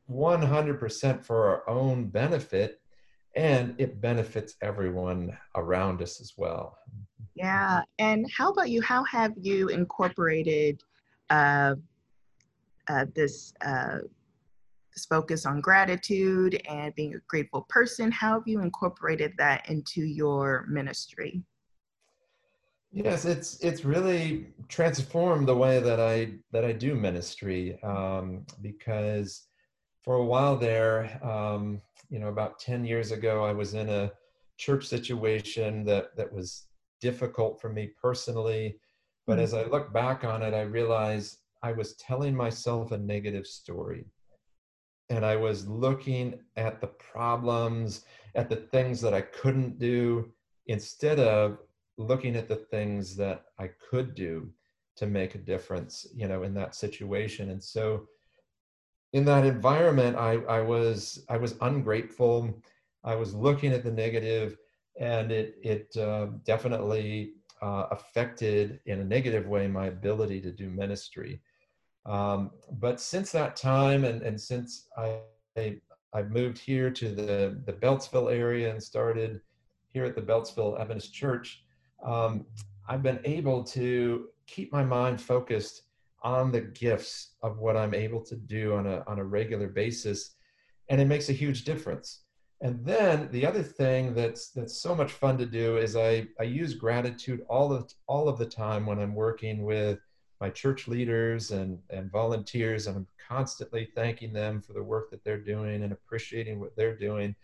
100% 0.10 1.26
for 1.26 1.48
our 1.48 1.70
own 1.70 2.08
benefit 2.08 2.80
and 3.36 3.76
it 3.78 4.00
benefits 4.02 4.56
everyone 4.62 5.38
around 5.56 6.02
us 6.02 6.22
as 6.22 6.34
well. 6.38 6.78
Yeah. 7.36 7.82
And 8.00 8.30
how 8.36 8.52
about 8.52 8.70
you? 8.70 8.82
How 8.82 9.04
have 9.06 9.34
you 9.42 9.70
incorporated 9.70 10.84
uh, 11.30 11.76
uh, 12.88 13.06
this 13.16 13.54
uh, 13.66 14.00
this 14.94 15.06
focus 15.06 15.46
on 15.46 15.62
gratitude 15.62 16.62
and 16.70 16.94
being 16.96 17.16
a 17.16 17.20
grateful 17.28 17.66
person. 17.70 18.12
How 18.12 18.34
have 18.34 18.44
you 18.48 18.62
incorporated 18.62 19.34
that 19.38 19.68
into 19.70 20.02
your 20.04 20.66
ministry? 20.70 21.42
Yes, 22.92 23.26
it's 23.26 23.60
it's 23.62 23.84
really 23.84 24.48
transformed 24.68 25.48
the 25.48 25.56
way 25.56 25.80
that 25.80 26.00
I 26.00 26.34
that 26.52 26.64
I 26.64 26.74
do 26.74 26.94
ministry 26.94 27.82
um, 27.82 28.46
because 28.62 29.48
for 30.04 30.16
a 30.16 30.24
while 30.24 30.58
there, 30.58 31.20
um, 31.24 31.82
you 32.10 32.20
know, 32.20 32.28
about 32.28 32.60
ten 32.60 32.86
years 32.86 33.12
ago, 33.12 33.44
I 33.44 33.52
was 33.54 33.74
in 33.74 33.90
a 33.90 34.12
church 34.58 34.86
situation 34.86 35.84
that 35.86 36.16
that 36.18 36.32
was 36.32 36.68
difficult 37.02 37.60
for 37.60 37.70
me 37.70 37.92
personally. 38.02 38.78
But 39.28 39.34
mm-hmm. 39.34 39.44
as 39.44 39.54
I 39.54 39.64
look 39.66 39.94
back 39.94 40.24
on 40.24 40.42
it, 40.42 40.54
I 40.54 40.62
realized 40.62 41.40
I 41.62 41.72
was 41.72 41.96
telling 41.96 42.36
myself 42.36 42.92
a 42.92 42.98
negative 42.98 43.48
story. 43.48 44.06
And 45.10 45.26
I 45.26 45.36
was 45.36 45.68
looking 45.68 46.40
at 46.56 46.82
the 46.82 46.88
problems, 46.88 48.06
at 48.36 48.50
the 48.50 48.56
things 48.56 49.02
that 49.02 49.14
I 49.14 49.22
couldn't 49.22 49.78
do, 49.78 50.32
instead 50.68 51.20
of 51.20 51.58
looking 51.98 52.36
at 52.36 52.48
the 52.48 52.56
things 52.56 53.16
that 53.18 53.46
I 53.60 53.70
could 53.90 54.16
do 54.16 54.50
to 54.96 55.06
make 55.06 55.36
a 55.36 55.40
difference, 55.40 56.08
you 56.16 56.28
know, 56.28 56.44
in 56.44 56.54
that 56.54 56.76
situation. 56.76 57.50
And 57.50 57.64
so 57.64 58.08
in 59.14 59.26
that 59.26 59.46
environment, 59.46 60.18
I, 60.18 60.34
I 60.50 60.62
was 60.62 61.24
I 61.30 61.38
was 61.38 61.56
ungrateful. 61.62 62.62
I 63.04 63.16
was 63.16 63.34
looking 63.34 63.72
at 63.72 63.84
the 63.84 63.92
negative, 63.92 64.58
and 65.00 65.32
it 65.32 65.56
it 65.64 65.96
uh, 65.98 66.28
definitely 66.44 67.34
uh, 67.62 67.88
affected 67.92 68.80
in 68.86 69.00
a 69.00 69.06
negative 69.06 69.48
way 69.48 69.68
my 69.68 69.86
ability 69.86 70.42
to 70.42 70.52
do 70.52 70.70
ministry. 70.70 71.42
Um, 72.06 72.52
but 72.80 73.00
since 73.00 73.32
that 73.32 73.56
time, 73.56 74.04
and, 74.04 74.22
and 74.22 74.40
since 74.40 74.90
I, 74.98 75.20
I, 75.58 75.78
I 76.14 76.24
moved 76.24 76.58
here 76.58 76.92
to 76.92 77.10
the, 77.10 77.62
the 77.66 77.72
Beltsville 77.72 78.30
area 78.30 78.70
and 78.70 78.84
started 78.84 79.40
here 79.88 80.04
at 80.04 80.14
the 80.14 80.22
Beltsville 80.22 80.78
Adventist 80.78 81.14
Church, 81.14 81.64
um, 82.04 82.46
I've 82.90 83.04
been 83.04 83.22
able 83.24 83.64
to 83.66 84.28
keep 84.48 84.74
my 84.74 84.84
mind 84.84 85.22
focused 85.22 85.84
on 86.24 86.52
the 86.52 86.62
gifts 86.62 87.36
of 87.42 87.60
what 87.60 87.76
I'm 87.76 87.94
able 87.94 88.22
to 88.22 88.36
do 88.36 88.76
on 88.76 88.88
a, 88.88 89.04
on 89.08 89.20
a 89.20 89.26
regular 89.26 89.68
basis. 89.68 90.36
And 90.90 91.02
it 91.02 91.06
makes 91.06 91.30
a 91.30 91.34
huge 91.34 91.66
difference. 91.66 92.22
And 92.62 92.86
then 92.86 93.28
the 93.32 93.46
other 93.46 93.62
thing 93.62 94.14
that's 94.14 94.50
that's 94.52 94.82
so 94.82 94.96
much 94.96 95.12
fun 95.12 95.38
to 95.38 95.46
do 95.46 95.78
is 95.78 95.98
I, 95.98 96.28
I 96.40 96.44
use 96.44 96.74
gratitude 96.76 97.42
all 97.50 97.74
of 97.74 97.94
all 98.08 98.30
of 98.30 98.38
the 98.38 98.46
time 98.46 98.86
when 98.86 99.00
I'm 99.00 99.14
working 99.14 99.64
with 99.64 100.00
my 100.40 100.50
church 100.50 100.88
leaders 100.88 101.52
and, 101.52 101.80
and 101.90 102.12
volunteers, 102.12 102.88
and 102.88 102.98
I'm 102.98 103.08
constantly 103.28 103.90
thanking 103.96 104.34
them 104.34 104.62
for 104.62 104.74
the 104.74 104.84
work 104.84 105.10
that 105.12 105.24
they're 105.24 105.38
doing 105.38 105.84
and 105.84 105.94
appreciating 105.94 106.60
what 106.60 106.76
they're 106.76 106.98
doing. 106.98 107.36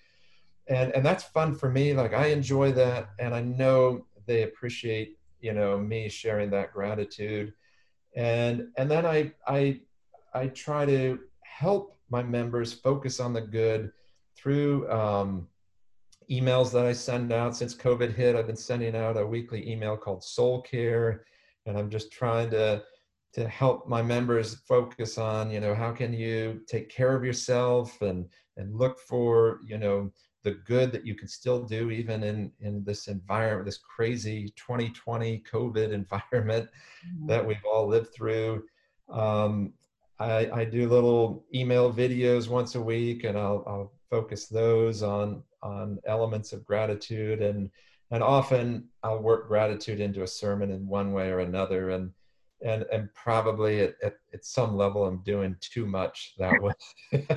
And, 0.67 0.93
and 0.93 1.05
that's 1.05 1.23
fun 1.23 1.55
for 1.55 1.69
me. 1.69 1.93
Like 1.93 2.13
I 2.13 2.27
enjoy 2.27 2.71
that. 2.73 3.09
And 3.17 3.33
I 3.33 3.41
know 3.41 4.05
they 4.25 4.43
appreciate, 4.43 5.17
you 5.41 5.53
know, 5.53 5.77
me 5.77 6.09
sharing 6.09 6.49
that 6.51 6.73
gratitude. 6.73 7.53
And, 8.15 8.67
and 8.77 8.89
then 8.89 9.05
I, 9.05 9.31
I, 9.47 9.81
I 10.33 10.47
try 10.47 10.85
to 10.85 11.19
help 11.43 11.97
my 12.09 12.23
members 12.23 12.73
focus 12.73 13.19
on 13.19 13.33
the 13.33 13.41
good 13.41 13.91
through 14.35 14.89
um, 14.91 15.47
emails 16.29 16.71
that 16.71 16.85
I 16.85 16.93
send 16.93 17.31
out. 17.31 17.55
Since 17.55 17.75
COVID 17.75 18.15
hit, 18.15 18.35
I've 18.35 18.47
been 18.47 18.55
sending 18.55 18.95
out 18.95 19.17
a 19.17 19.25
weekly 19.25 19.69
email 19.69 19.97
called 19.97 20.23
Soul 20.23 20.61
Care 20.61 21.25
and 21.69 21.77
i'm 21.77 21.89
just 21.89 22.11
trying 22.11 22.49
to 22.49 22.81
to 23.31 23.47
help 23.47 23.87
my 23.87 24.01
members 24.01 24.55
focus 24.67 25.17
on 25.17 25.51
you 25.51 25.59
know 25.59 25.75
how 25.75 25.91
can 25.91 26.11
you 26.11 26.61
take 26.67 26.89
care 26.89 27.15
of 27.15 27.23
yourself 27.23 28.01
and 28.01 28.25
and 28.57 28.75
look 28.75 28.99
for 28.99 29.59
you 29.65 29.77
know 29.77 30.11
the 30.43 30.51
good 30.65 30.91
that 30.91 31.05
you 31.05 31.15
can 31.15 31.27
still 31.27 31.63
do 31.63 31.91
even 31.91 32.23
in 32.23 32.51
in 32.61 32.83
this 32.83 33.07
environment 33.07 33.65
this 33.65 33.77
crazy 33.77 34.53
2020 34.55 35.43
covid 35.51 35.91
environment 35.93 36.69
mm-hmm. 37.07 37.27
that 37.27 37.45
we've 37.45 37.57
all 37.71 37.87
lived 37.87 38.13
through 38.13 38.63
um, 39.09 39.73
I, 40.19 40.49
I 40.51 40.65
do 40.65 40.89
little 40.89 41.45
email 41.55 41.91
videos 41.91 42.49
once 42.49 42.75
a 42.75 42.81
week 42.81 43.23
and 43.23 43.37
I'll, 43.37 43.63
I'll 43.65 43.93
focus 44.09 44.47
those 44.47 45.01
on 45.01 45.43
on 45.61 45.99
elements 46.05 46.53
of 46.53 46.65
gratitude 46.65 47.41
and 47.41 47.69
and 48.11 48.23
often 48.23 48.87
I'll 49.03 49.21
work 49.21 49.47
gratitude 49.47 49.99
into 49.99 50.23
a 50.23 50.27
sermon 50.27 50.71
in 50.71 50.87
one 50.87 51.13
way 51.13 51.29
or 51.29 51.39
another, 51.39 51.91
and 51.91 52.11
and 52.65 52.83
and 52.91 53.13
probably 53.13 53.81
at, 53.81 53.95
at, 54.03 54.15
at 54.33 54.43
some 54.43 54.75
level 54.75 55.05
I'm 55.05 55.21
doing 55.23 55.55
too 55.59 55.85
much 55.85 56.33
that 56.37 56.61
way. 56.61 56.73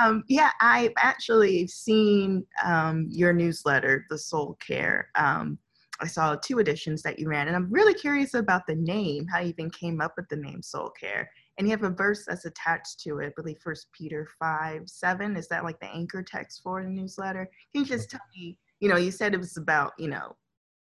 um, 0.00 0.24
yeah, 0.28 0.50
I've 0.60 0.92
actually 0.96 1.66
seen 1.66 2.46
um, 2.64 3.08
your 3.10 3.32
newsletter, 3.32 4.06
The 4.08 4.18
Soul 4.18 4.58
Care. 4.66 5.10
Um, 5.14 5.58
I 6.00 6.06
saw 6.06 6.34
two 6.34 6.58
editions 6.58 7.02
that 7.02 7.18
you 7.18 7.28
ran, 7.28 7.46
and 7.46 7.56
I'm 7.56 7.70
really 7.70 7.94
curious 7.94 8.34
about 8.34 8.66
the 8.66 8.74
name, 8.74 9.26
how 9.26 9.40
you 9.40 9.50
even 9.50 9.70
came 9.70 10.00
up 10.00 10.14
with 10.16 10.28
the 10.28 10.36
name 10.36 10.62
Soul 10.62 10.90
Care 10.90 11.30
and 11.58 11.66
you 11.66 11.70
have 11.70 11.82
a 11.82 11.90
verse 11.90 12.24
that's 12.26 12.44
attached 12.44 13.00
to 13.00 13.18
it. 13.18 13.26
I 13.26 13.32
believe 13.36 13.58
First 13.58 13.88
Peter 13.92 14.26
five 14.38 14.88
seven. 14.88 15.36
Is 15.36 15.48
that 15.48 15.64
like 15.64 15.78
the 15.80 15.86
anchor 15.86 16.22
text 16.22 16.62
for 16.62 16.82
the 16.82 16.88
newsletter? 16.88 17.48
Can 17.72 17.82
you 17.82 17.86
just 17.86 18.10
tell 18.10 18.20
me? 18.36 18.58
You 18.80 18.88
know, 18.88 18.96
you 18.96 19.10
said 19.10 19.34
it 19.34 19.38
was 19.38 19.56
about 19.56 19.92
you 19.98 20.08
know 20.08 20.36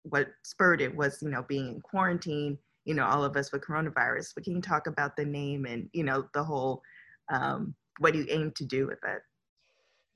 what 0.03 0.29
spurred 0.43 0.81
it 0.81 0.95
was 0.95 1.19
you 1.23 1.31
know 1.31 1.45
being 1.49 1.69
in 1.69 1.81
quarantine. 1.81 2.59
You 2.85 2.95
know, 2.95 3.05
all 3.05 3.25
of 3.25 3.37
us 3.37 3.53
with 3.53 3.63
coronavirus. 3.63 4.33
But 4.35 4.45
can 4.45 4.57
you 4.57 4.63
talk 4.63 4.87
about 4.87 5.17
the 5.17 5.25
name 5.25 5.67
and 5.67 5.89
you 5.93 6.05
know 6.05 6.27
the 6.35 6.45
whole 6.45 6.83
um, 7.31 7.75
what 7.99 8.13
do 8.13 8.21
you 8.21 8.27
aim 8.31 8.53
to 8.57 8.65
do 8.65 8.87
with 8.87 8.99
it? 9.05 9.23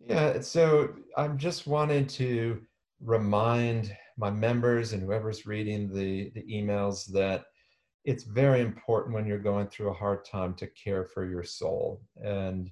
Yeah. 0.00 0.40
So 0.40 0.94
I'm 1.16 1.38
just 1.38 1.66
wanting 1.66 2.06
to 2.08 2.60
remind 3.00 3.96
my 4.16 4.30
members 4.30 4.92
and 4.92 5.02
whoever's 5.02 5.46
reading 5.46 5.92
the 5.92 6.30
the 6.34 6.42
emails 6.42 7.06
that 7.12 7.44
it's 8.04 8.24
very 8.24 8.60
important 8.60 9.14
when 9.14 9.26
you're 9.26 9.38
going 9.38 9.68
through 9.68 9.90
a 9.90 9.94
hard 9.94 10.24
time 10.24 10.54
to 10.54 10.66
care 10.68 11.04
for 11.04 11.24
your 11.24 11.44
soul. 11.44 12.02
And, 12.22 12.70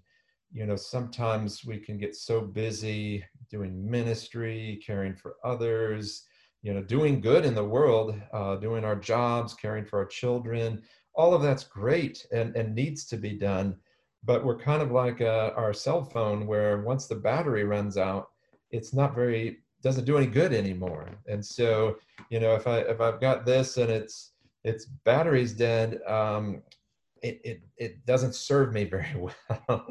you 0.53 0.67
know, 0.67 0.77
sometimes 0.77 1.65
we 1.65 1.79
can 1.79 1.99
get 1.99 2.17
so 2.17 2.41
busy 2.41 3.25
doing 3.49 3.89
ministry, 3.89 4.83
caring 4.85 5.15
for 5.15 5.37
others, 5.45 6.25
you 6.63 6.75
know, 6.75 6.83
doing 6.83 7.21
good 7.21 7.45
in 7.45 7.55
the 7.55 7.65
world, 7.65 8.21
uh, 8.33 8.57
doing 8.57 8.85
our 8.85 8.97
jobs, 8.97 9.55
caring 9.55 9.85
for 9.85 10.01
our 10.01 10.07
children. 10.07 10.83
All 11.15 11.33
of 11.33 11.43
that's 11.43 11.65
great 11.65 12.27
and, 12.33 12.57
and 12.57 12.75
needs 12.75 13.05
to 13.07 13.17
be 13.17 13.39
done. 13.39 13.77
But 14.25 14.45
we're 14.45 14.59
kind 14.59 14.83
of 14.83 14.91
like 14.91 15.21
uh, 15.21 15.53
our 15.57 15.73
cell 15.73 16.05
phone, 16.05 16.47
where 16.47 16.83
once 16.83 17.07
the 17.07 17.15
battery 17.15 17.65
runs 17.65 17.97
out, 17.97 18.31
it's 18.71 18.93
not 18.93 19.15
very 19.15 19.61
doesn't 19.83 20.05
do 20.05 20.19
any 20.19 20.27
good 20.27 20.53
anymore. 20.53 21.09
And 21.27 21.45
so, 21.45 21.97
you 22.29 22.39
know, 22.39 22.55
if 22.55 22.67
I 22.67 22.79
if 22.81 23.01
I've 23.01 23.21
got 23.21 23.47
this 23.47 23.77
and 23.79 23.91
it's 23.91 24.33
its 24.63 24.85
battery's 25.05 25.53
dead, 25.53 26.01
um, 26.07 26.63
it, 27.23 27.41
it, 27.45 27.61
it 27.77 28.07
doesn't 28.07 28.35
serve 28.35 28.73
me 28.73 28.85
very 28.97 29.15
well. 29.17 29.87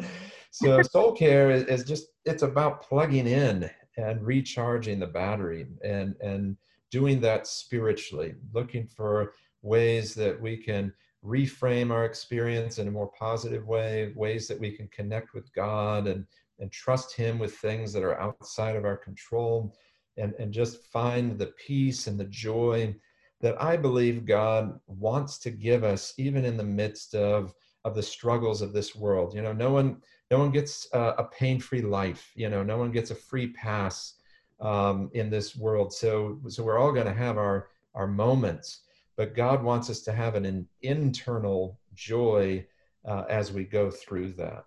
so 0.52 0.82
soul 0.84 1.14
care 1.14 1.52
is, 1.52 1.64
is, 1.64 1.84
just, 1.84 2.08
it's 2.26 2.44
about 2.44 2.82
plugging 2.82 3.28
in 3.28 3.70
and 3.98 4.22
recharging 4.26 5.00
the 5.00 5.08
battery 5.08 5.68
and 5.84 6.16
and 6.22 6.56
doing 6.92 7.20
that 7.20 7.46
spiritually 7.46 8.34
looking 8.54 8.88
for 8.88 9.34
ways 9.62 10.16
that 10.16 10.40
we 10.40 10.56
can 10.58 10.94
reframe 11.24 11.92
our 11.92 12.06
experience 12.06 12.78
in 12.78 12.88
a 12.88 12.92
more 12.92 13.12
positive 13.18 13.68
way 13.68 14.14
ways 14.16 14.48
that 14.48 14.60
we 14.60 14.72
can 14.72 14.88
connect 14.88 15.34
with 15.34 15.52
god 15.54 16.08
and 16.08 16.26
and 16.60 16.72
trust 16.72 17.16
him 17.16 17.38
with 17.40 17.56
things 17.56 17.92
that 17.94 18.04
are 18.04 18.20
outside 18.20 18.76
of 18.76 18.86
our 18.86 18.98
control 18.98 19.76
and 20.18 20.34
and 20.40 20.54
just 20.54 20.84
find 20.86 21.38
the 21.38 21.54
peace 21.68 22.08
and 22.08 22.20
the 22.20 22.26
joy 22.26 22.96
that 23.42 23.62
i 23.62 23.76
believe 23.76 24.26
god 24.26 24.80
wants 24.88 25.38
to 25.38 25.52
give 25.52 25.84
us 25.84 26.14
even 26.18 26.46
in 26.46 26.56
the 26.56 26.64
midst 26.64 27.16
of 27.16 27.54
of 27.86 27.96
the 27.96 28.04
struggles 28.04 28.62
of 28.62 28.74
this 28.74 28.96
world. 28.96 29.34
You 29.34 29.42
know 29.42 29.54
no 29.54 29.72
one 29.72 30.02
no 30.32 30.40
one 30.40 30.52
gets 30.52 30.88
a, 30.94 31.00
a 31.18 31.24
pain-free 31.26 31.82
life 31.82 32.32
you 32.36 32.50
know 32.50 32.64
no 32.64 32.78
one 32.78 32.92
gets 32.92 33.12
a 33.12 33.16
free 33.16 33.48
pass 33.48 34.16
um, 34.60 35.10
in 35.14 35.30
this 35.30 35.56
world. 35.56 35.94
So 35.94 36.40
so 36.48 36.64
we're 36.64 36.78
all 36.78 36.92
going 36.92 37.08
to 37.08 37.14
have 37.14 37.38
our 37.38 37.70
our 37.96 38.08
moments 38.08 38.82
but 39.20 39.36
god 39.36 39.62
wants 39.62 39.90
us 39.90 40.00
to 40.00 40.14
have 40.14 40.36
an, 40.36 40.46
an 40.46 40.66
internal 40.82 41.78
joy 41.94 42.66
uh, 43.06 43.26
as 43.30 43.52
we 43.52 43.66
go 43.66 43.92
through 43.92 44.32
that 44.32 44.64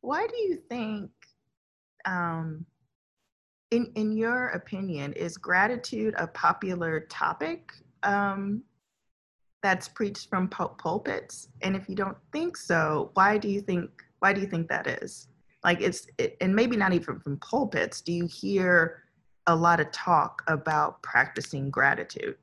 why 0.00 0.26
do 0.26 0.36
you 0.36 0.56
think 0.68 1.10
um, 2.06 2.64
in 3.70 3.92
in 3.94 4.16
your 4.16 4.48
opinion 4.48 5.12
is 5.12 5.36
gratitude 5.36 6.14
a 6.16 6.26
popular 6.26 7.00
topic 7.10 7.72
um, 8.02 8.62
that's 9.62 9.88
preached 9.88 10.28
from 10.28 10.48
pul- 10.48 10.76
pulpits 10.78 11.48
and 11.60 11.76
if 11.76 11.88
you 11.88 11.94
don't 11.94 12.16
think 12.32 12.56
so 12.56 13.10
why 13.14 13.36
do 13.36 13.48
you 13.48 13.60
think 13.60 13.90
why 14.22 14.32
do 14.32 14.40
you 14.40 14.46
think 14.46 14.68
that 14.68 14.86
is? 14.86 15.26
Like 15.64 15.80
it's, 15.80 16.06
it, 16.16 16.36
and 16.40 16.54
maybe 16.54 16.76
not 16.76 16.92
even 16.92 17.18
from 17.18 17.38
pulpits, 17.38 18.00
do 18.00 18.12
you 18.12 18.26
hear 18.26 19.02
a 19.48 19.56
lot 19.56 19.80
of 19.80 19.90
talk 19.90 20.42
about 20.46 21.02
practicing 21.02 21.70
gratitude? 21.70 22.36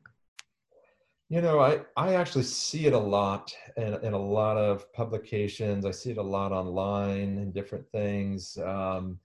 You 1.29 1.41
know, 1.41 1.59
I, 1.59 1.81
I 1.95 2.15
actually 2.15 2.43
see 2.43 2.87
it 2.87 2.93
a 2.93 2.97
lot 2.99 3.53
in, 3.77 3.93
in 4.03 4.13
a 4.13 4.19
lot 4.19 4.57
of 4.57 4.91
publications. 4.93 5.85
I 5.85 5.91
see 5.91 6.09
it 6.09 6.17
a 6.17 6.23
lot 6.23 6.51
online 6.51 7.37
and 7.37 7.53
different 7.53 7.85
things. 7.91 8.57
Um, 8.57 9.19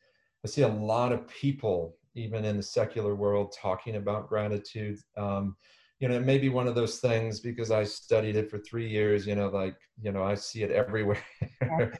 I 0.44 0.48
see 0.48 0.62
a 0.62 0.68
lot 0.68 1.12
of 1.12 1.26
people, 1.26 1.96
even 2.14 2.44
in 2.44 2.58
the 2.58 2.62
secular 2.62 3.14
world, 3.14 3.56
talking 3.58 3.96
about 3.96 4.28
gratitude. 4.28 4.98
Um, 5.16 5.56
you 5.98 6.08
know, 6.08 6.16
it 6.16 6.26
may 6.26 6.36
be 6.36 6.50
one 6.50 6.68
of 6.68 6.74
those 6.74 6.98
things 6.98 7.40
because 7.40 7.70
I 7.70 7.84
studied 7.84 8.36
it 8.36 8.50
for 8.50 8.58
three 8.58 8.86
years, 8.86 9.26
you 9.26 9.34
know, 9.34 9.48
like, 9.48 9.76
you 10.02 10.12
know, 10.12 10.22
I 10.22 10.34
see 10.34 10.62
it 10.62 10.70
everywhere 10.82 11.24
and 11.62 11.90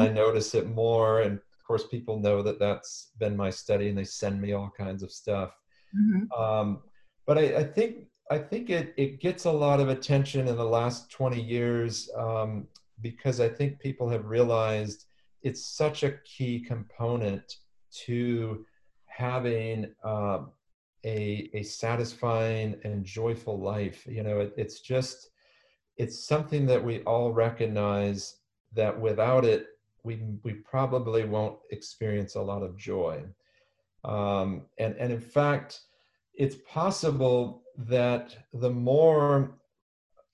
I 0.00 0.06
mm-hmm. 0.06 0.14
notice 0.14 0.54
it 0.54 0.68
more. 0.68 1.22
And 1.22 1.34
of 1.34 1.64
course, 1.66 1.88
people 1.88 2.20
know 2.20 2.42
that 2.42 2.60
that's 2.60 3.10
been 3.18 3.36
my 3.36 3.50
study 3.50 3.88
and 3.88 3.98
they 3.98 4.04
send 4.04 4.40
me 4.40 4.52
all 4.52 4.70
kinds 4.76 5.02
of 5.02 5.10
stuff. 5.10 5.50
Mm-hmm. 5.98 6.40
Um, 6.40 6.82
but 7.26 7.38
I, 7.38 7.56
I, 7.56 7.64
think, 7.64 8.06
I 8.30 8.38
think 8.38 8.70
it, 8.70 8.94
it 8.96 9.20
gets 9.20 9.44
a 9.44 9.50
lot 9.50 9.80
of 9.80 9.88
attention 9.88 10.46
in 10.46 10.56
the 10.56 10.64
last 10.64 11.10
20 11.10 11.42
years 11.42 12.08
um, 12.16 12.68
because 13.00 13.40
I 13.40 13.48
think 13.48 13.80
people 13.80 14.08
have 14.08 14.26
realized 14.26 15.06
it's 15.42 15.64
such 15.64 16.04
a 16.04 16.12
key 16.24 16.60
component 16.60 17.56
to 18.04 18.64
having 19.06 19.92
uh, 20.04 20.42
a, 21.04 21.50
a 21.54 21.64
satisfying 21.64 22.76
and 22.84 23.04
joyful 23.04 23.58
life. 23.58 24.06
You 24.06 24.22
know, 24.22 24.38
it, 24.38 24.54
it's 24.56 24.78
just, 24.78 25.30
it's 25.96 26.24
something 26.24 26.66
that 26.66 26.84
we 26.84 27.00
all 27.00 27.32
recognize 27.32 28.36
that 28.74 28.98
without 28.98 29.44
it, 29.44 29.66
we, 30.04 30.22
we 30.44 30.52
probably 30.52 31.24
won't 31.24 31.58
experience 31.72 32.36
a 32.36 32.40
lot 32.40 32.62
of 32.62 32.76
joy. 32.76 33.24
Um, 34.04 34.66
and, 34.78 34.94
and 34.96 35.12
in 35.12 35.20
fact, 35.20 35.80
it's 36.32 36.56
possible 36.68 37.62
that 37.88 38.36
the 38.52 38.70
more 38.70 39.58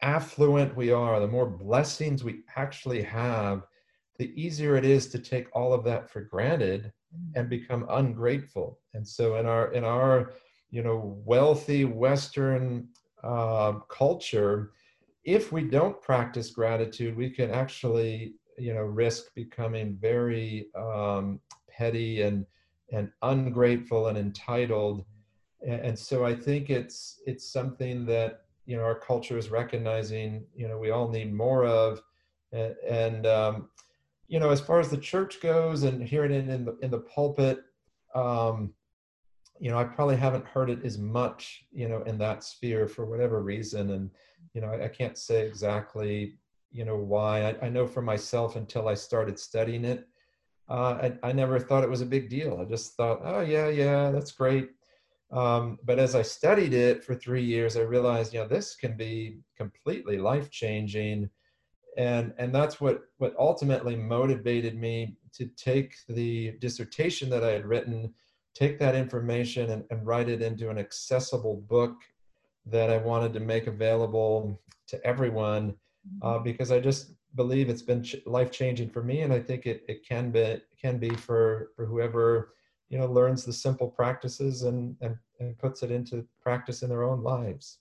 affluent 0.02 0.76
we 0.76 0.90
are, 0.90 1.20
the 1.20 1.28
more 1.28 1.46
blessings 1.46 2.22
we 2.22 2.42
actually 2.56 3.02
have, 3.02 3.66
the 4.18 4.32
easier 4.40 4.76
it 4.76 4.85
is 4.85 5.09
to 5.09 5.18
take 5.18 5.46
all 5.52 5.72
of 5.72 5.85
that 5.85 6.11
for 6.11 6.22
granted 6.22 6.92
and 7.35 7.48
become 7.48 7.87
ungrateful. 7.90 8.78
And 8.94 9.06
so 9.06 9.37
in 9.37 9.46
our 9.46 9.72
in 9.72 9.85
our 9.85 10.32
you 10.70 10.82
know 10.82 11.20
wealthy 11.24 11.85
western 11.85 12.88
uh, 13.22 13.72
culture 13.88 14.72
if 15.24 15.50
we 15.50 15.62
don't 15.62 16.00
practice 16.02 16.50
gratitude 16.50 17.16
we 17.16 17.30
can 17.30 17.50
actually 17.50 18.35
you 18.59 18.74
know 18.74 18.82
risk 18.82 19.35
becoming 19.35 19.96
very 20.00 20.68
um, 20.76 21.40
petty 21.68 22.22
and 22.22 22.46
and 22.92 23.11
ungrateful 23.22 24.09
and 24.09 24.18
entitled 24.18 25.04
and, 25.66 25.98
so 25.98 26.24
i 26.24 26.35
think 26.35 26.70
it's 26.70 27.20
it's 27.26 27.50
something 27.50 28.07
that 28.07 28.42
you 28.66 28.76
know 28.76 28.83
our 28.83 28.98
culture 28.98 29.37
is 29.37 29.50
recognizing 29.50 30.44
you 30.55 30.68
know 30.68 30.79
we 30.79 30.90
all 30.90 31.09
need 31.09 31.33
more 31.33 31.64
of 31.66 32.00
and, 32.52 32.74
and 32.88 33.26
um, 33.26 33.68
you 34.29 34.38
know 34.38 34.50
as 34.50 34.61
far 34.61 34.81
as 34.81 34.88
the 34.88 34.96
church 34.96 35.40
goes 35.40 35.83
and 35.83 36.02
hearing 36.02 36.33
it 36.33 36.48
in 36.48 36.64
the 36.64 36.76
in 36.83 36.90
the 36.90 37.00
pulpit 37.00 37.61
um, 38.14 38.72
you 39.59 39.70
know, 39.70 39.79
I 39.79 39.85
probably 39.85 40.16
haven't 40.16 40.46
heard 40.46 40.70
it 40.70 40.85
as 40.85 40.98
much, 40.98 41.64
you 41.72 41.88
know, 41.88 42.02
in 42.02 42.18
that 42.18 42.44
sphere 42.44 42.87
for 42.87 43.07
whatever 43.07 43.42
reason. 43.42 43.90
And, 43.90 44.11
you 44.55 44.61
know, 44.61 44.68
I, 44.68 44.85
I 44.85 44.88
can't 44.88 45.16
say 45.16 45.46
exactly, 45.46 46.38
you 46.70 46.85
know, 46.85 46.96
why. 46.96 47.50
I, 47.50 47.66
I, 47.66 47.68
know 47.68 47.87
for 47.87 48.02
myself 48.02 48.57
until 48.57 48.88
I 48.88 48.94
started 48.94 49.38
studying 49.38 49.85
it, 49.85 50.07
uh, 50.68 51.11
I, 51.22 51.29
I, 51.29 51.33
never 51.33 51.59
thought 51.59 51.85
it 51.85 51.90
was 51.90 52.00
a 52.00 52.07
big 52.07 52.29
deal. 52.29 52.59
I 52.61 52.64
just 52.64 52.94
thought, 52.96 53.20
oh, 53.22 53.40
yeah, 53.40 53.68
yeah, 53.68 54.11
that's 54.11 54.33
great. 54.33 54.70
Um, 55.32 55.78
but 55.84 55.98
as 55.98 56.14
I 56.14 56.22
studied 56.22 56.72
it 56.72 57.02
for 57.02 57.14
three 57.14 57.42
years, 57.42 57.76
I 57.76 57.80
realized, 57.80 58.32
you 58.32 58.40
know, 58.40 58.48
this 58.48 58.76
can 58.76 58.96
be 58.96 59.38
completely 59.56 60.18
life 60.18 60.50
changing. 60.50 61.28
And, 61.96 62.32
and 62.38 62.54
that's 62.54 62.80
what, 62.80 63.04
what 63.18 63.34
ultimately 63.38 63.96
motivated 63.96 64.78
me 64.78 65.16
to 65.32 65.46
take 65.56 65.96
the 66.08 66.52
dissertation 66.60 67.28
that 67.30 67.42
I 67.42 67.50
had 67.50 67.66
written 67.66 68.12
take 68.56 68.78
that 68.78 68.94
information 68.94 69.70
and, 69.70 69.84
and 69.90 70.06
write 70.06 70.30
it 70.30 70.40
into 70.40 70.70
an 70.70 70.78
accessible 70.78 71.56
book 71.68 71.94
that 72.64 72.90
I 72.90 72.96
wanted 72.96 73.34
to 73.34 73.40
make 73.40 73.66
available 73.66 74.58
to 74.86 75.04
everyone 75.06 75.74
uh, 76.22 76.34
mm-hmm. 76.34 76.44
because 76.44 76.72
I 76.72 76.80
just 76.80 77.12
believe 77.34 77.68
it's 77.68 77.82
been 77.82 78.02
ch- 78.02 78.16
life 78.24 78.50
changing 78.50 78.88
for 78.88 79.02
me, 79.02 79.20
and 79.20 79.32
I 79.32 79.40
think 79.40 79.66
it, 79.66 79.84
it 79.88 80.08
can 80.08 80.30
be 80.30 80.60
can 80.80 80.98
be 80.98 81.10
for 81.10 81.70
for 81.76 81.84
whoever 81.84 82.54
you 82.88 82.99
know 82.99 83.07
learns 83.07 83.44
the 83.44 83.53
simple 83.53 83.88
practices 83.88 84.62
and 84.62 84.96
and, 85.01 85.16
and 85.40 85.59
puts 85.59 85.83
it 85.83 85.90
into 85.90 86.27
practice 86.40 86.83
in 86.83 86.88
their 86.88 87.05
own 87.05 87.22
lives. 87.22 87.79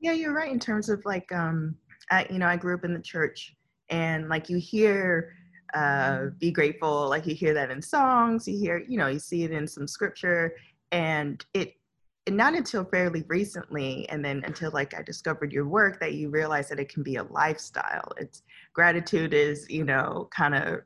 Yeah, 0.00 0.12
you're 0.12 0.34
right 0.34 0.52
in 0.52 0.60
terms 0.60 0.88
of 0.88 1.04
like 1.04 1.30
um, 1.32 1.76
I, 2.10 2.26
you 2.30 2.38
know 2.38 2.46
I 2.46 2.56
grew 2.56 2.74
up 2.74 2.84
in 2.84 2.94
the 2.94 3.00
church, 3.00 3.54
and 3.90 4.28
like 4.28 4.48
you 4.48 4.58
hear 4.58 5.32
uh, 5.74 6.26
be 6.38 6.50
grateful. 6.50 7.08
Like 7.08 7.26
you 7.26 7.34
hear 7.34 7.54
that 7.54 7.70
in 7.70 7.82
songs, 7.82 8.46
you 8.46 8.58
hear, 8.58 8.84
you 8.88 8.98
know, 8.98 9.08
you 9.08 9.18
see 9.18 9.44
it 9.44 9.50
in 9.50 9.66
some 9.66 9.86
scripture, 9.86 10.56
and 10.92 11.44
it, 11.54 11.74
and 12.26 12.36
not 12.36 12.54
until 12.54 12.84
fairly 12.84 13.24
recently, 13.28 14.08
and 14.08 14.24
then 14.24 14.42
until 14.46 14.70
like 14.72 14.94
I 14.94 15.02
discovered 15.02 15.52
your 15.52 15.66
work, 15.68 16.00
that 16.00 16.14
you 16.14 16.30
realize 16.30 16.68
that 16.68 16.80
it 16.80 16.88
can 16.88 17.02
be 17.02 17.16
a 17.16 17.24
lifestyle. 17.24 18.10
It's 18.16 18.42
gratitude 18.72 19.34
is, 19.34 19.66
you 19.68 19.84
know, 19.84 20.28
kind 20.34 20.54
of 20.54 20.80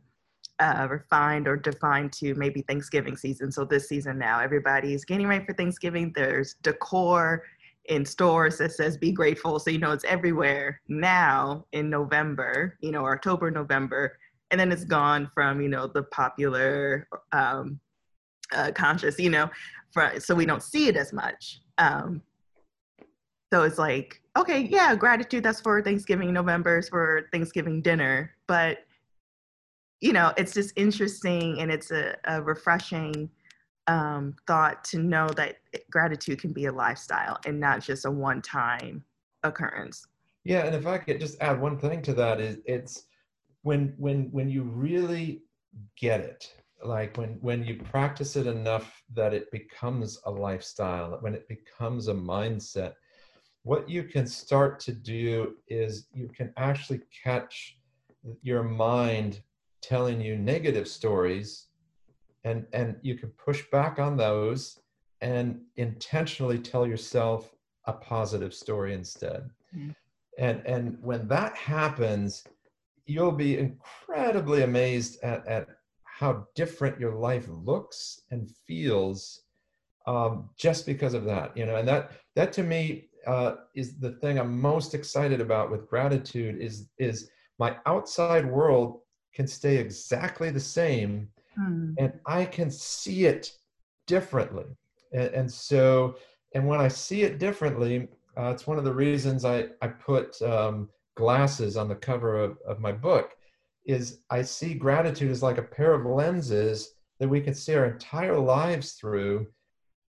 uh, 0.61 0.87
refined 0.89 1.49
or 1.49 1.57
defined 1.57 2.13
to 2.13 2.35
maybe 2.35 2.63
Thanksgiving 2.63 3.17
season. 3.17 3.51
So 3.51 3.65
this 3.65 3.89
season 3.89 4.19
now, 4.19 4.41
everybody's 4.41 5.05
getting 5.05 5.27
ready 5.27 5.45
for 5.45 5.55
Thanksgiving. 5.55 6.13
There's 6.15 6.55
decor 6.63 7.45
in 7.87 8.05
stores 8.05 8.59
that 8.59 8.73
says 8.73 8.97
be 8.97 9.11
grateful. 9.11 9.59
So, 9.59 9.71
you 9.71 9.79
know, 9.79 9.93
it's 9.93 10.05
everywhere 10.05 10.81
now 10.89 11.65
in 11.73 11.91
November, 11.91 12.77
you 12.81 12.93
know, 12.93 13.07
October, 13.07 13.51
November 13.51 14.19
and 14.51 14.59
then 14.59 14.73
it's 14.73 14.85
gone 14.85 15.31
from 15.33 15.61
you 15.61 15.69
know 15.69 15.87
the 15.87 16.03
popular 16.05 17.09
um, 17.33 17.81
uh, 18.53 18.71
conscious 18.75 19.19
you 19.19 19.31
know 19.31 19.49
for, 19.93 20.13
so 20.19 20.35
we 20.35 20.47
don't 20.47 20.63
see 20.63 20.89
it 20.89 20.97
as 20.97 21.13
much 21.13 21.61
um, 21.79 22.23
so 23.53 23.63
it's 23.63 23.79
like 23.79 24.21
okay 24.37 24.61
yeah 24.61 24.95
gratitude 24.95 25.43
that's 25.43 25.61
for 25.61 25.83
thanksgiving 25.83 26.33
November's 26.33 26.89
for 26.89 27.29
thanksgiving 27.33 27.81
dinner 27.81 28.35
but 28.47 28.79
you 30.01 30.13
know 30.13 30.33
it's 30.37 30.53
just 30.53 30.73
interesting 30.77 31.61
and 31.61 31.71
it's 31.71 31.91
a, 31.91 32.17
a 32.25 32.43
refreshing 32.43 33.31
um, 33.87 34.35
thought 34.47 34.85
to 34.85 34.99
know 34.99 35.27
that 35.37 35.57
gratitude 35.91 36.41
can 36.41 36.53
be 36.53 36.67
a 36.67 36.73
lifestyle 36.73 37.39
and 37.47 37.59
not 37.59 37.83
just 37.83 38.05
a 38.05 38.11
one-time 38.11 39.03
occurrence. 39.43 40.07
Yeah 40.45 40.65
and 40.67 40.75
if 40.75 40.87
i 40.87 40.99
could 40.99 41.21
just 41.21 41.41
add 41.41 41.61
one 41.61 41.79
thing 41.79 42.03
to 42.03 42.15
that 42.15 42.41
is 42.41 42.59
it's 42.65 43.07
when 43.63 43.95
when 43.99 44.29
when 44.31 44.49
you 44.49 44.63
really 44.63 45.43
get 45.99 46.21
it 46.21 46.53
like 46.83 47.17
when 47.17 47.37
when 47.41 47.63
you 47.65 47.77
practice 47.77 48.37
it 48.37 48.47
enough 48.47 49.03
that 49.15 49.35
it 49.35 49.51
becomes 49.51 50.19
a 50.25 50.31
lifestyle 50.31 51.19
when 51.21 51.35
it 51.35 51.47
becomes 51.49 52.09
a 52.09 52.15
mindset 52.15 52.95
what 53.63 53.89
you 53.89 54.03
can 54.03 54.27
start 54.27 54.81
to 54.81 54.93
do 54.93 55.57
is 55.69 56.07
you 56.15 56.29
can 56.29 56.53
actually 56.57 57.01
catch 57.23 57.77
your 58.43 58.63
mind 58.63 59.43
telling 59.83 60.21
you 60.21 60.37
negative 60.37 60.87
stories 60.89 61.67
and 62.45 62.67
and 62.73 62.97
you 63.03 63.15
can 63.15 63.31
push 63.31 63.63
back 63.71 63.99
on 63.99 64.17
those 64.17 64.79
and 65.21 65.61
intentionally 65.77 66.59
tell 66.59 66.87
yourself 66.87 67.55
a 67.87 67.93
positive 67.93 68.55
story 68.55 68.95
instead 68.95 69.51
mm-hmm. 69.75 69.91
and 70.39 70.63
and 70.67 70.99
when 71.03 71.27
that 71.29 71.55
happens 71.57 72.45
you'll 73.07 73.33
be 73.33 73.59
incredibly 73.59 74.63
amazed 74.63 75.21
at, 75.23 75.47
at 75.47 75.67
how 76.05 76.47
different 76.55 77.01
your 77.01 77.15
life 77.15 77.49
looks 77.49 78.23
and 78.31 78.49
feels 78.67 79.43
um, 80.07 80.49
just 80.57 80.87
because 80.87 81.15
of 81.15 81.25
that 81.25 81.57
you 81.57 81.67
know 81.67 81.77
and 81.77 81.89
that 81.89 82.13
that 82.37 82.53
to 82.53 82.63
me 82.63 83.09
uh, 83.27 83.55
is 83.75 83.99
the 83.99 84.13
thing 84.13 84.39
i'm 84.39 84.61
most 84.61 84.95
excited 84.95 85.41
about 85.41 85.71
with 85.71 85.89
gratitude 85.89 86.61
is 86.61 86.89
is 86.99 87.31
my 87.59 87.77
outside 87.87 88.47
world 88.47 89.01
can 89.35 89.47
stay 89.47 89.77
exactly 89.77 90.51
the 90.51 90.61
same 90.61 91.29
hmm. 91.55 91.93
and 91.99 92.13
i 92.27 92.45
can 92.45 92.71
see 92.71 93.27
it 93.27 93.53
differently 94.07 94.65
and, 95.13 95.29
and, 95.29 95.53
so 95.53 96.17
and 96.55 96.67
when 96.67 96.81
i 96.81 96.89
see 96.89 97.23
it 97.23 97.39
differently 97.39 98.09
uh, 98.37 98.51
it's 98.51 98.67
one 98.67 98.79
of 98.79 98.85
the 98.85 98.93
reasons 98.93 99.45
i 99.45 99.67
i 99.83 99.89
put 99.89 100.41
um, 100.43 100.89
glasses 101.17 101.77
on 101.77 101.89
the 101.89 101.95
cover 101.95 102.39
of, 102.39 102.59
of 102.67 102.81
my 102.81 102.93
book 102.93 103.33
is 103.87 104.21
i 104.31 104.43
see 104.43 104.75
gratitude 104.75 105.31
as 105.31 105.43
like 105.43 105.59
a 105.59 105.63
pair 105.63 105.95
of 105.95 106.07
lenses 106.07 106.95
that 107.19 107.29
we 107.29 107.41
can 107.41 107.55
see 107.55 107.75
our 107.75 107.87
entire 107.87 108.39
lives 108.39 108.93
through 108.93 109.47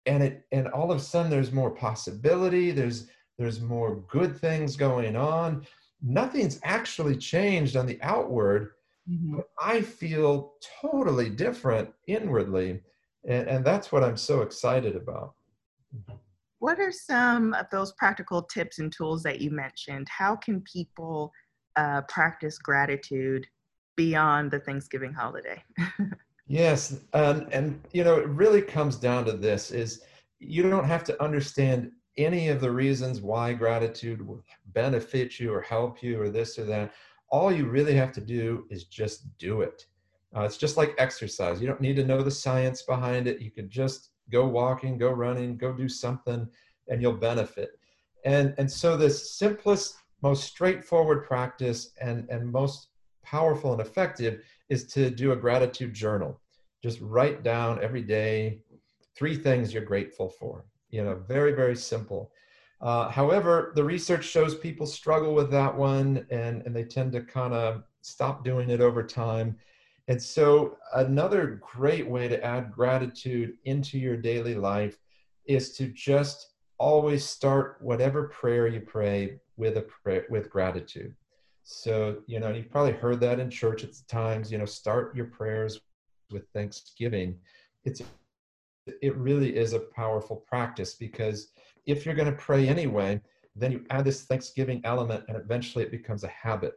and 0.07 0.23
it 0.23 0.47
and 0.53 0.69
all 0.69 0.91
of 0.91 0.99
a 0.99 1.03
sudden 1.03 1.31
there's 1.31 1.53
more 1.53 1.71
possibility 1.71 2.71
there's 2.71 3.09
there's 3.39 3.61
more 3.61 3.97
good 4.09 4.37
things 4.37 4.77
going 4.77 5.17
on 5.17 5.67
nothing's 6.03 6.59
actually 6.65 7.17
changed 7.17 7.77
on 7.77 7.87
the 7.87 7.99
outward 8.03 8.71
mm-hmm. 9.11 9.37
but 9.37 9.49
i 9.61 9.81
feel 9.81 10.55
totally 10.81 11.29
different 11.29 11.89
inwardly 12.07 12.81
and, 13.27 13.49
and 13.49 13.65
that's 13.65 13.93
what 13.93 14.03
i'm 14.03 14.17
so 14.17 14.43
excited 14.43 14.97
about 14.97 15.35
what 16.59 16.79
are 16.79 16.93
some 16.93 17.55
of 17.55 17.67
those 17.71 17.93
practical 17.93 18.43
tips 18.43 18.79
and 18.79 18.93
tools 18.93 19.23
that 19.23 19.41
you 19.41 19.51
mentioned 19.51 20.07
how 20.09 20.37
can 20.37 20.61
people 20.63 21.33
uh, 21.77 22.03
practice 22.03 22.59
gratitude 22.59 23.47
beyond 23.97 24.51
the 24.51 24.61
thanksgiving 24.61 25.13
holiday 25.13 25.63
Yes, 26.53 27.01
and 27.15 27.51
and 27.53 27.81
you 27.93 28.05
know 28.05 28.17
it 28.19 28.29
really 28.29 28.61
comes 28.63 28.97
down 28.97 29.25
to 29.25 29.33
this: 29.33 29.71
is 29.71 30.03
you 30.39 30.69
don't 30.69 30.85
have 30.85 31.05
to 31.05 31.23
understand 31.23 31.93
any 32.19 32.49
of 32.49 32.61
the 32.61 32.71
reasons 32.71 33.23
why 33.23 33.55
gratitude 33.55 34.27
will 34.27 34.43
benefit 34.67 35.41
you 35.41 35.51
or 35.51 35.63
help 35.63 36.03
you 36.03 36.21
or 36.21 36.29
this 36.29 36.59
or 36.59 36.65
that. 36.65 36.93
All 37.33 37.51
you 37.51 37.67
really 37.67 37.95
have 37.95 38.13
to 38.13 38.21
do 38.21 38.67
is 38.71 38.85
just 38.85 39.27
do 39.39 39.63
it. 39.63 39.87
Uh, 40.37 40.43
it's 40.43 40.57
just 40.57 40.77
like 40.77 40.95
exercise. 40.99 41.61
You 41.61 41.67
don't 41.67 41.81
need 41.81 41.97
to 41.97 42.07
know 42.07 42.23
the 42.23 42.31
science 42.31 42.83
behind 42.83 43.27
it. 43.27 43.41
You 43.41 43.51
can 43.51 43.69
just 43.69 44.11
go 44.31 44.47
walking, 44.47 44.97
go 44.97 45.11
running, 45.11 45.57
go 45.57 45.73
do 45.73 45.89
something, 45.89 46.47
and 46.89 47.03
you'll 47.03 47.15
benefit. 47.15 47.71
And 48.25 48.55
and 48.59 48.71
so 48.71 48.97
this 48.97 49.37
simplest, 49.37 49.97
most 50.23 50.45
straightforward 50.45 51.27
practice 51.27 51.91
and 52.01 52.29
and 52.31 52.53
most 52.53 52.89
powerful 53.25 53.73
and 53.73 53.81
effective 53.81 54.43
is 54.69 54.87
to 54.93 55.11
do 55.11 55.33
a 55.33 55.37
gratitude 55.37 55.93
journal 55.93 56.41
just 56.83 57.01
write 57.01 57.43
down 57.43 57.83
every 57.83 58.03
day 58.03 58.59
three 59.15 59.37
things 59.37 59.73
you're 59.73 59.85
grateful 59.85 60.29
for 60.29 60.65
you 60.91 61.03
know 61.03 61.15
very 61.29 61.53
very 61.53 61.77
simple 61.77 62.33
uh, 62.83 63.09
however 63.09 63.73
the 63.77 63.85
research 63.85 64.25
shows 64.25 64.57
people 64.57 64.87
struggle 64.87 65.35
with 65.35 65.51
that 65.51 65.75
one 65.75 66.27
and 66.31 66.63
and 66.67 66.75
they 66.75 66.85
tend 66.85 67.13
to 67.13 67.23
kind 67.23 67.55
of 67.55 67.85
stop 68.01 68.45
doing 68.45 68.71
it 68.71 68.81
over 68.81 69.03
time. 69.03 69.57
And 70.09 70.21
so 70.21 70.77
another 70.95 71.61
great 71.75 72.09
way 72.09 72.27
to 72.27 72.45
add 72.45 72.73
gratitude 72.73 73.55
into 73.65 73.99
your 73.99 74.17
daily 74.17 74.57
life 74.57 74.99
is 75.47 75.77
to 75.77 75.87
just 75.89 76.55
always 76.79 77.25
start 77.25 77.79
whatever 77.81 78.25
prayer 78.25 78.67
you 78.67 78.81
pray 78.81 79.39
with 79.57 79.77
a 79.77 79.83
prayer 79.83 80.27
with 80.29 80.51
gratitude. 80.51 81.15
So 81.63 82.19
you 82.27 82.41
know 82.41 82.51
you've 82.51 82.71
probably 82.71 82.95
heard 82.95 83.21
that 83.21 83.39
in 83.39 83.49
church 83.49 83.85
at 83.85 83.91
times 84.09 84.51
you 84.51 84.59
know 84.59 84.65
start 84.65 85.15
your 85.15 85.27
prayers 85.27 85.81
with 86.33 86.49
Thanksgiving, 86.53 87.39
it's 87.85 88.03
it 89.01 89.17
really 89.17 89.55
is 89.55 89.73
a 89.73 89.79
powerful 89.79 90.37
practice 90.49 90.95
because 90.95 91.53
if 91.87 92.05
you're 92.05 92.15
going 92.15 92.31
to 92.31 92.37
pray 92.37 92.69
anyway, 92.69 93.21
then 93.57 93.73
you 93.73 93.85
add 93.91 94.05
this 94.05 94.23
Thanksgiving 94.23 94.81
element 94.85 95.25
and 95.29 95.37
eventually 95.37 95.85
it 95.85 95.91
becomes 95.91 96.25
a 96.25 96.29
habit. 96.29 96.75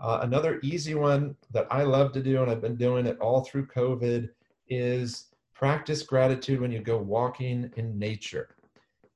Uh, 0.00 0.20
another 0.22 0.58
easy 0.62 0.94
one 0.94 1.36
that 1.52 1.66
I 1.70 1.82
love 1.82 2.12
to 2.12 2.22
do, 2.22 2.42
and 2.42 2.50
I've 2.50 2.60
been 2.60 2.76
doing 2.76 3.06
it 3.06 3.18
all 3.20 3.42
through 3.42 3.66
COVID, 3.66 4.28
is 4.68 5.28
practice 5.54 6.02
gratitude 6.02 6.60
when 6.60 6.72
you 6.72 6.80
go 6.80 6.98
walking 6.98 7.70
in 7.76 7.98
nature. 7.98 8.56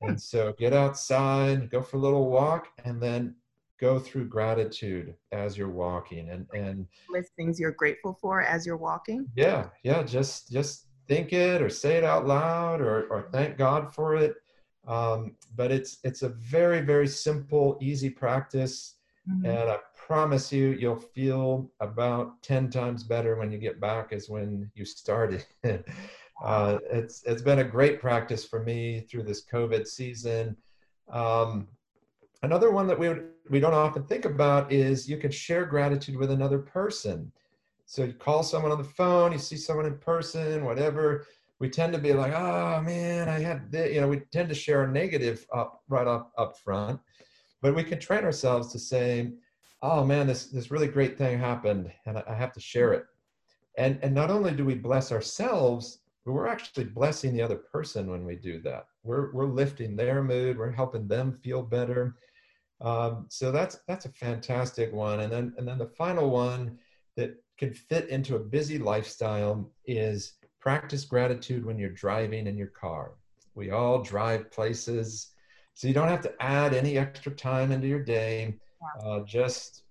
And 0.01 0.19
so 0.21 0.53
get 0.57 0.71
outside, 0.71 1.69
go 1.69 1.81
for 1.81 1.97
a 1.97 1.99
little 1.99 2.29
walk, 2.29 2.67
and 2.85 3.01
then 3.01 3.35
go 3.79 3.99
through 3.99 4.25
gratitude 4.25 5.13
as 5.31 5.57
you're 5.57 5.69
walking 5.69 6.29
and 6.29 6.45
and 6.53 6.85
list 7.09 7.31
things 7.35 7.59
you're 7.59 7.71
grateful 7.71 8.17
for 8.21 8.41
as 8.41 8.65
you're 8.65 8.77
walking 8.77 9.25
yeah 9.35 9.67
yeah 9.83 10.03
just 10.03 10.51
just 10.51 10.87
think 11.07 11.31
it 11.31 11.61
or 11.61 11.69
say 11.69 11.95
it 11.95 12.03
out 12.03 12.27
loud 12.27 12.81
or 12.81 13.07
or 13.07 13.29
thank 13.31 13.57
god 13.57 13.93
for 13.93 14.15
it 14.15 14.35
um, 14.87 15.35
but 15.55 15.71
it's 15.71 15.99
it's 16.03 16.23
a 16.23 16.29
very 16.29 16.81
very 16.81 17.07
simple 17.07 17.77
easy 17.81 18.09
practice 18.09 18.95
mm-hmm. 19.29 19.45
and 19.45 19.69
i 19.69 19.77
promise 19.95 20.51
you 20.51 20.69
you'll 20.69 20.95
feel 20.95 21.69
about 21.79 22.41
10 22.41 22.69
times 22.69 23.03
better 23.03 23.35
when 23.35 23.51
you 23.51 23.57
get 23.57 23.79
back 23.79 24.11
as 24.11 24.29
when 24.29 24.69
you 24.73 24.85
started 24.85 25.45
uh, 26.43 26.77
it's 26.91 27.23
it's 27.25 27.41
been 27.41 27.59
a 27.59 27.63
great 27.63 27.99
practice 28.01 28.45
for 28.45 28.63
me 28.63 29.01
through 29.01 29.23
this 29.23 29.45
covid 29.45 29.87
season 29.87 30.55
um, 31.11 31.67
Another 32.41 32.71
one 32.71 32.87
that 32.87 32.97
we, 32.97 33.13
we 33.49 33.59
don't 33.59 33.73
often 33.73 34.03
think 34.03 34.25
about 34.25 34.71
is 34.71 35.09
you 35.09 35.17
can 35.17 35.31
share 35.31 35.65
gratitude 35.65 36.15
with 36.15 36.31
another 36.31 36.59
person. 36.59 37.31
So 37.85 38.05
you 38.05 38.13
call 38.13 38.43
someone 38.43 38.71
on 38.71 38.77
the 38.77 38.83
phone, 38.83 39.31
you 39.31 39.39
see 39.39 39.57
someone 39.57 39.85
in 39.85 39.97
person, 39.97 40.63
whatever. 40.63 41.25
We 41.59 41.69
tend 41.69 41.93
to 41.93 41.99
be 41.99 42.13
like, 42.13 42.33
oh 42.33 42.81
man, 42.81 43.27
I 43.27 43.39
had 43.39 43.71
this. 43.71 43.93
You 43.93 44.01
know, 44.01 44.07
we 44.07 44.21
tend 44.31 44.49
to 44.49 44.55
share 44.55 44.83
a 44.83 44.91
negative 44.91 45.45
up 45.53 45.83
right 45.89 46.07
up 46.07 46.31
up 46.37 46.57
front. 46.57 46.99
But 47.61 47.75
we 47.75 47.83
can 47.83 47.99
train 47.99 48.23
ourselves 48.23 48.71
to 48.71 48.79
say, 48.79 49.31
oh 49.81 50.05
man, 50.05 50.27
this 50.27 50.45
this 50.47 50.71
really 50.71 50.87
great 50.87 51.17
thing 51.17 51.37
happened, 51.37 51.91
and 52.05 52.17
I, 52.17 52.23
I 52.29 52.33
have 52.33 52.53
to 52.53 52.59
share 52.59 52.93
it. 52.93 53.05
And 53.77 53.99
and 54.01 54.13
not 54.15 54.31
only 54.31 54.51
do 54.51 54.65
we 54.65 54.75
bless 54.75 55.11
ourselves, 55.11 55.99
but 56.25 56.31
we're 56.31 56.47
actually 56.47 56.85
blessing 56.85 57.33
the 57.33 57.41
other 57.41 57.57
person 57.57 58.09
when 58.09 58.25
we 58.25 58.35
do 58.35 58.61
that. 58.61 58.87
We're 59.03 59.33
we're 59.33 59.45
lifting 59.45 59.95
their 59.95 60.23
mood, 60.23 60.57
we're 60.57 60.71
helping 60.71 61.07
them 61.07 61.39
feel 61.43 61.61
better 61.61 62.15
um, 62.81 63.25
so 63.29 63.51
that's 63.51 63.79
that's 63.87 64.05
a 64.05 64.09
fantastic 64.09 64.93
one. 64.93 65.21
And 65.21 65.31
then 65.31 65.53
and 65.57 65.67
then 65.67 65.77
the 65.77 65.87
final 65.87 66.29
one 66.29 66.77
that 67.15 67.35
can 67.57 67.73
fit 67.73 68.09
into 68.09 68.35
a 68.35 68.39
busy 68.39 68.77
lifestyle 68.77 69.69
is 69.85 70.33
practice 70.59 71.05
gratitude 71.05 71.65
when 71.65 71.77
you're 71.77 71.89
driving 71.89 72.47
in 72.47 72.57
your 72.57 72.67
car. 72.67 73.13
We 73.55 73.71
all 73.71 74.01
drive 74.01 74.51
places, 74.51 75.31
so 75.73 75.87
you 75.87 75.93
don't 75.93 76.07
have 76.07 76.21
to 76.21 76.33
add 76.41 76.73
any 76.73 76.97
extra 76.97 77.31
time 77.31 77.71
into 77.71 77.87
your 77.87 78.03
day. 78.03 78.55
Uh, 79.03 79.21
just 79.21 79.83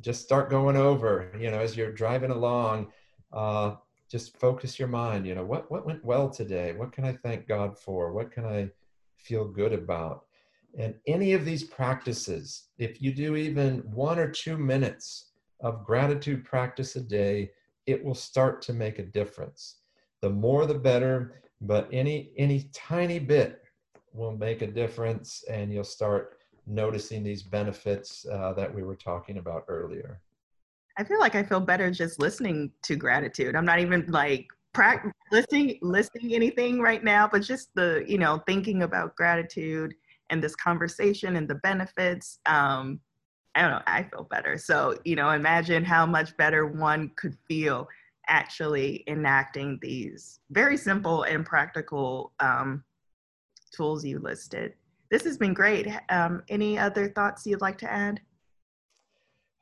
just 0.00 0.22
start 0.22 0.50
going 0.50 0.76
over. 0.76 1.32
You 1.38 1.50
know, 1.50 1.60
as 1.60 1.76
you're 1.76 1.92
driving 1.92 2.30
along, 2.30 2.92
uh, 3.32 3.76
just 4.10 4.36
focus 4.38 4.78
your 4.78 4.88
mind. 4.88 5.26
You 5.26 5.34
know, 5.34 5.44
what 5.44 5.70
what 5.70 5.86
went 5.86 6.04
well 6.04 6.28
today? 6.28 6.72
What 6.72 6.92
can 6.92 7.04
I 7.04 7.12
thank 7.12 7.46
God 7.46 7.78
for? 7.78 8.12
What 8.12 8.30
can 8.30 8.44
I 8.44 8.70
feel 9.16 9.44
good 9.46 9.72
about? 9.72 10.24
And 10.76 10.94
any 11.06 11.32
of 11.34 11.44
these 11.44 11.62
practices, 11.62 12.64
if 12.78 13.00
you 13.00 13.12
do 13.12 13.36
even 13.36 13.78
one 13.92 14.18
or 14.18 14.28
two 14.28 14.58
minutes 14.58 15.30
of 15.60 15.84
gratitude 15.84 16.44
practice 16.44 16.96
a 16.96 17.00
day, 17.00 17.52
it 17.86 18.04
will 18.04 18.14
start 18.14 18.60
to 18.62 18.72
make 18.72 18.98
a 18.98 19.04
difference. 19.04 19.76
The 20.24 20.30
more 20.30 20.64
the 20.64 20.72
better, 20.72 21.42
but 21.60 21.86
any 21.92 22.32
any 22.38 22.70
tiny 22.72 23.18
bit 23.18 23.62
will 24.14 24.34
make 24.34 24.62
a 24.62 24.66
difference 24.66 25.44
and 25.50 25.70
you'll 25.70 25.84
start 25.84 26.38
noticing 26.66 27.22
these 27.22 27.42
benefits 27.42 28.24
uh, 28.32 28.54
that 28.54 28.74
we 28.74 28.84
were 28.84 28.96
talking 28.96 29.36
about 29.36 29.66
earlier. 29.68 30.22
I 30.96 31.04
feel 31.04 31.20
like 31.20 31.34
I 31.34 31.42
feel 31.42 31.60
better 31.60 31.90
just 31.90 32.18
listening 32.18 32.72
to 32.84 32.96
gratitude. 32.96 33.54
I'm 33.54 33.66
not 33.66 33.80
even 33.80 34.06
like 34.06 34.46
practicing 34.72 35.12
listening 35.30 35.78
listening 35.82 36.34
anything 36.34 36.80
right 36.80 37.04
now, 37.04 37.28
but 37.30 37.42
just 37.42 37.68
the, 37.74 38.02
you 38.08 38.16
know, 38.16 38.42
thinking 38.46 38.82
about 38.82 39.16
gratitude 39.16 39.94
and 40.30 40.42
this 40.42 40.56
conversation 40.56 41.36
and 41.36 41.46
the 41.46 41.56
benefits 41.56 42.38
um, 42.46 42.98
i 43.54 43.60
don't 43.60 43.70
know 43.70 43.82
i 43.86 44.02
feel 44.02 44.24
better 44.24 44.58
so 44.58 44.98
you 45.04 45.14
know 45.14 45.30
imagine 45.30 45.84
how 45.84 46.04
much 46.04 46.36
better 46.36 46.66
one 46.66 47.10
could 47.14 47.36
feel 47.46 47.86
actually 48.28 49.04
enacting 49.06 49.78
these 49.82 50.40
very 50.50 50.76
simple 50.76 51.22
and 51.24 51.44
practical 51.44 52.32
um, 52.40 52.82
tools 53.74 54.04
you 54.04 54.18
listed 54.18 54.74
this 55.10 55.24
has 55.24 55.36
been 55.36 55.54
great 55.54 55.88
um, 56.10 56.42
any 56.48 56.78
other 56.78 57.08
thoughts 57.08 57.46
you'd 57.46 57.60
like 57.60 57.78
to 57.78 57.90
add 57.90 58.20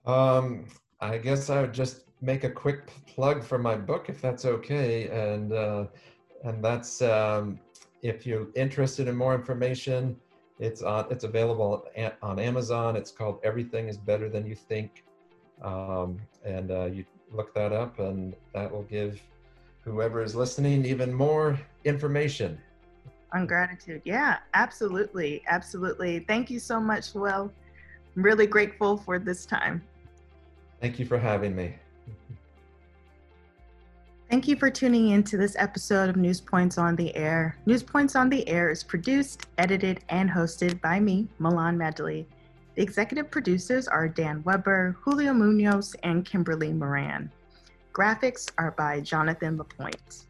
um, 0.07 0.67
i 1.01 1.19
guess 1.19 1.51
i 1.51 1.61
would 1.61 1.73
just 1.73 2.05
make 2.23 2.45
a 2.45 2.51
quick 2.51 2.87
plug 3.07 3.45
for 3.45 3.59
my 3.59 3.75
book, 3.75 4.09
if 4.09 4.23
that's 4.23 4.45
okay. 4.45 5.09
And 5.09 5.53
uh, 5.53 5.87
and 6.45 6.65
that's 6.65 7.03
um, 7.03 7.59
if 8.03 8.27
you're 8.27 8.49
interested 8.55 9.09
in 9.09 9.17
more 9.17 9.35
information, 9.35 10.17
it's 10.59 10.83
on 10.83 11.07
it's 11.11 11.25
available 11.25 11.85
on 12.23 12.39
Amazon. 12.39 12.97
It's 12.97 13.11
called 13.11 13.41
Everything 13.43 13.89
Is 13.89 13.99
Better 13.99 14.29
Than 14.31 14.47
You 14.47 14.55
Think, 14.55 15.05
um, 15.63 16.21
and 16.45 16.71
uh, 16.71 16.87
you 16.87 17.05
look 17.33 17.55
that 17.55 17.73
up, 17.73 17.99
and 17.99 18.35
that 18.55 18.71
will 18.71 18.85
give 18.85 19.21
whoever 19.83 20.23
is 20.23 20.35
listening 20.35 20.85
even 20.85 21.13
more 21.13 21.59
information 21.85 22.59
on 23.33 23.47
gratitude. 23.47 24.03
Yeah, 24.05 24.39
absolutely. 24.55 25.43
Absolutely. 25.47 26.21
Thank 26.21 26.51
you 26.51 26.59
so 26.59 26.81
much, 26.81 27.15
Will. 27.15 27.51
I'm 28.17 28.23
really 28.23 28.47
grateful 28.47 28.97
for 28.99 29.19
this 29.19 29.47
time. 29.47 29.83
Thank 30.81 30.99
you 30.99 31.07
for 31.07 31.19
having 31.19 31.57
me. 31.57 31.75
Thank 34.31 34.49
you 34.49 34.57
for 34.57 34.71
tuning 34.71 35.11
in 35.11 35.23
to 35.25 35.37
this 35.37 35.57
episode 35.59 36.09
of 36.09 36.17
News 36.17 36.41
Points 36.41 36.79
on 36.79 36.97
the 36.97 37.15
Air. 37.15 37.57
News 37.67 37.83
Points 37.83 38.17
on 38.17 38.31
the 38.31 38.49
Air 38.49 38.71
is 38.71 38.83
produced, 38.83 39.47
edited, 39.59 40.01
and 40.09 40.31
hosted 40.31 40.81
by 40.81 41.01
me, 41.01 41.29
Mylon 41.39 41.77
Medley. 41.77 42.27
The 42.75 42.83
executive 42.83 43.31
producers 43.31 43.87
are 43.87 44.09
Dan 44.09 44.43
Weber, 44.45 44.97
Julio 45.03 45.35
Munoz, 45.35 45.95
and 46.03 46.25
Kimberly 46.25 46.73
Maran. 46.73 47.31
Graphics 47.93 48.51
are 48.57 48.71
by 48.71 49.01
Jonathan 49.01 49.59
LaPointe. 49.59 50.25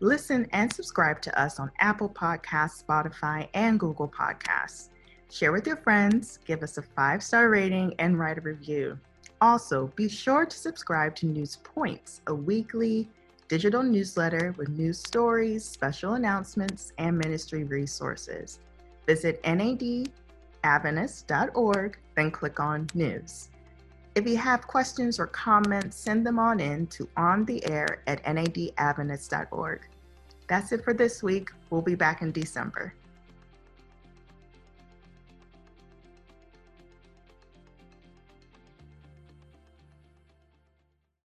Listen 0.00 0.48
and 0.52 0.72
subscribe 0.72 1.22
to 1.22 1.40
us 1.40 1.60
on 1.60 1.70
Apple 1.78 2.08
Podcasts, 2.08 2.84
Spotify, 2.84 3.48
and 3.54 3.78
Google 3.78 4.08
Podcasts. 4.08 4.88
Share 5.30 5.52
with 5.52 5.68
your 5.68 5.76
friends, 5.76 6.40
give 6.44 6.64
us 6.64 6.78
a 6.78 6.82
five 6.82 7.22
star 7.22 7.48
rating, 7.48 7.94
and 8.00 8.18
write 8.18 8.38
a 8.38 8.40
review. 8.40 8.98
Also, 9.40 9.86
be 9.94 10.08
sure 10.08 10.44
to 10.44 10.56
subscribe 10.56 11.14
to 11.16 11.26
News 11.26 11.58
Points, 11.62 12.22
a 12.26 12.34
weekly 12.34 13.08
digital 13.46 13.84
newsletter 13.84 14.52
with 14.58 14.68
news 14.68 14.98
stories, 14.98 15.64
special 15.64 16.14
announcements, 16.14 16.92
and 16.98 17.16
ministry 17.16 17.62
resources. 17.62 18.58
Visit 19.06 19.40
nadadventist.org, 20.64 21.98
then 22.16 22.30
click 22.30 22.60
on 22.60 22.88
News. 22.94 23.48
If 24.14 24.26
you 24.26 24.36
have 24.36 24.66
questions 24.66 25.18
or 25.18 25.26
comments, 25.26 25.96
send 25.96 26.24
them 26.24 26.38
on 26.38 26.60
in 26.60 26.86
to 26.88 27.06
ontheair 27.16 27.98
at 28.06 28.22
nadadventist.org. 28.24 29.80
That's 30.46 30.72
it 30.72 30.84
for 30.84 30.94
this 30.94 31.22
week. 31.22 31.50
We'll 31.70 31.82
be 31.82 31.94
back 31.94 32.22
in 32.22 32.30
December. 32.32 32.94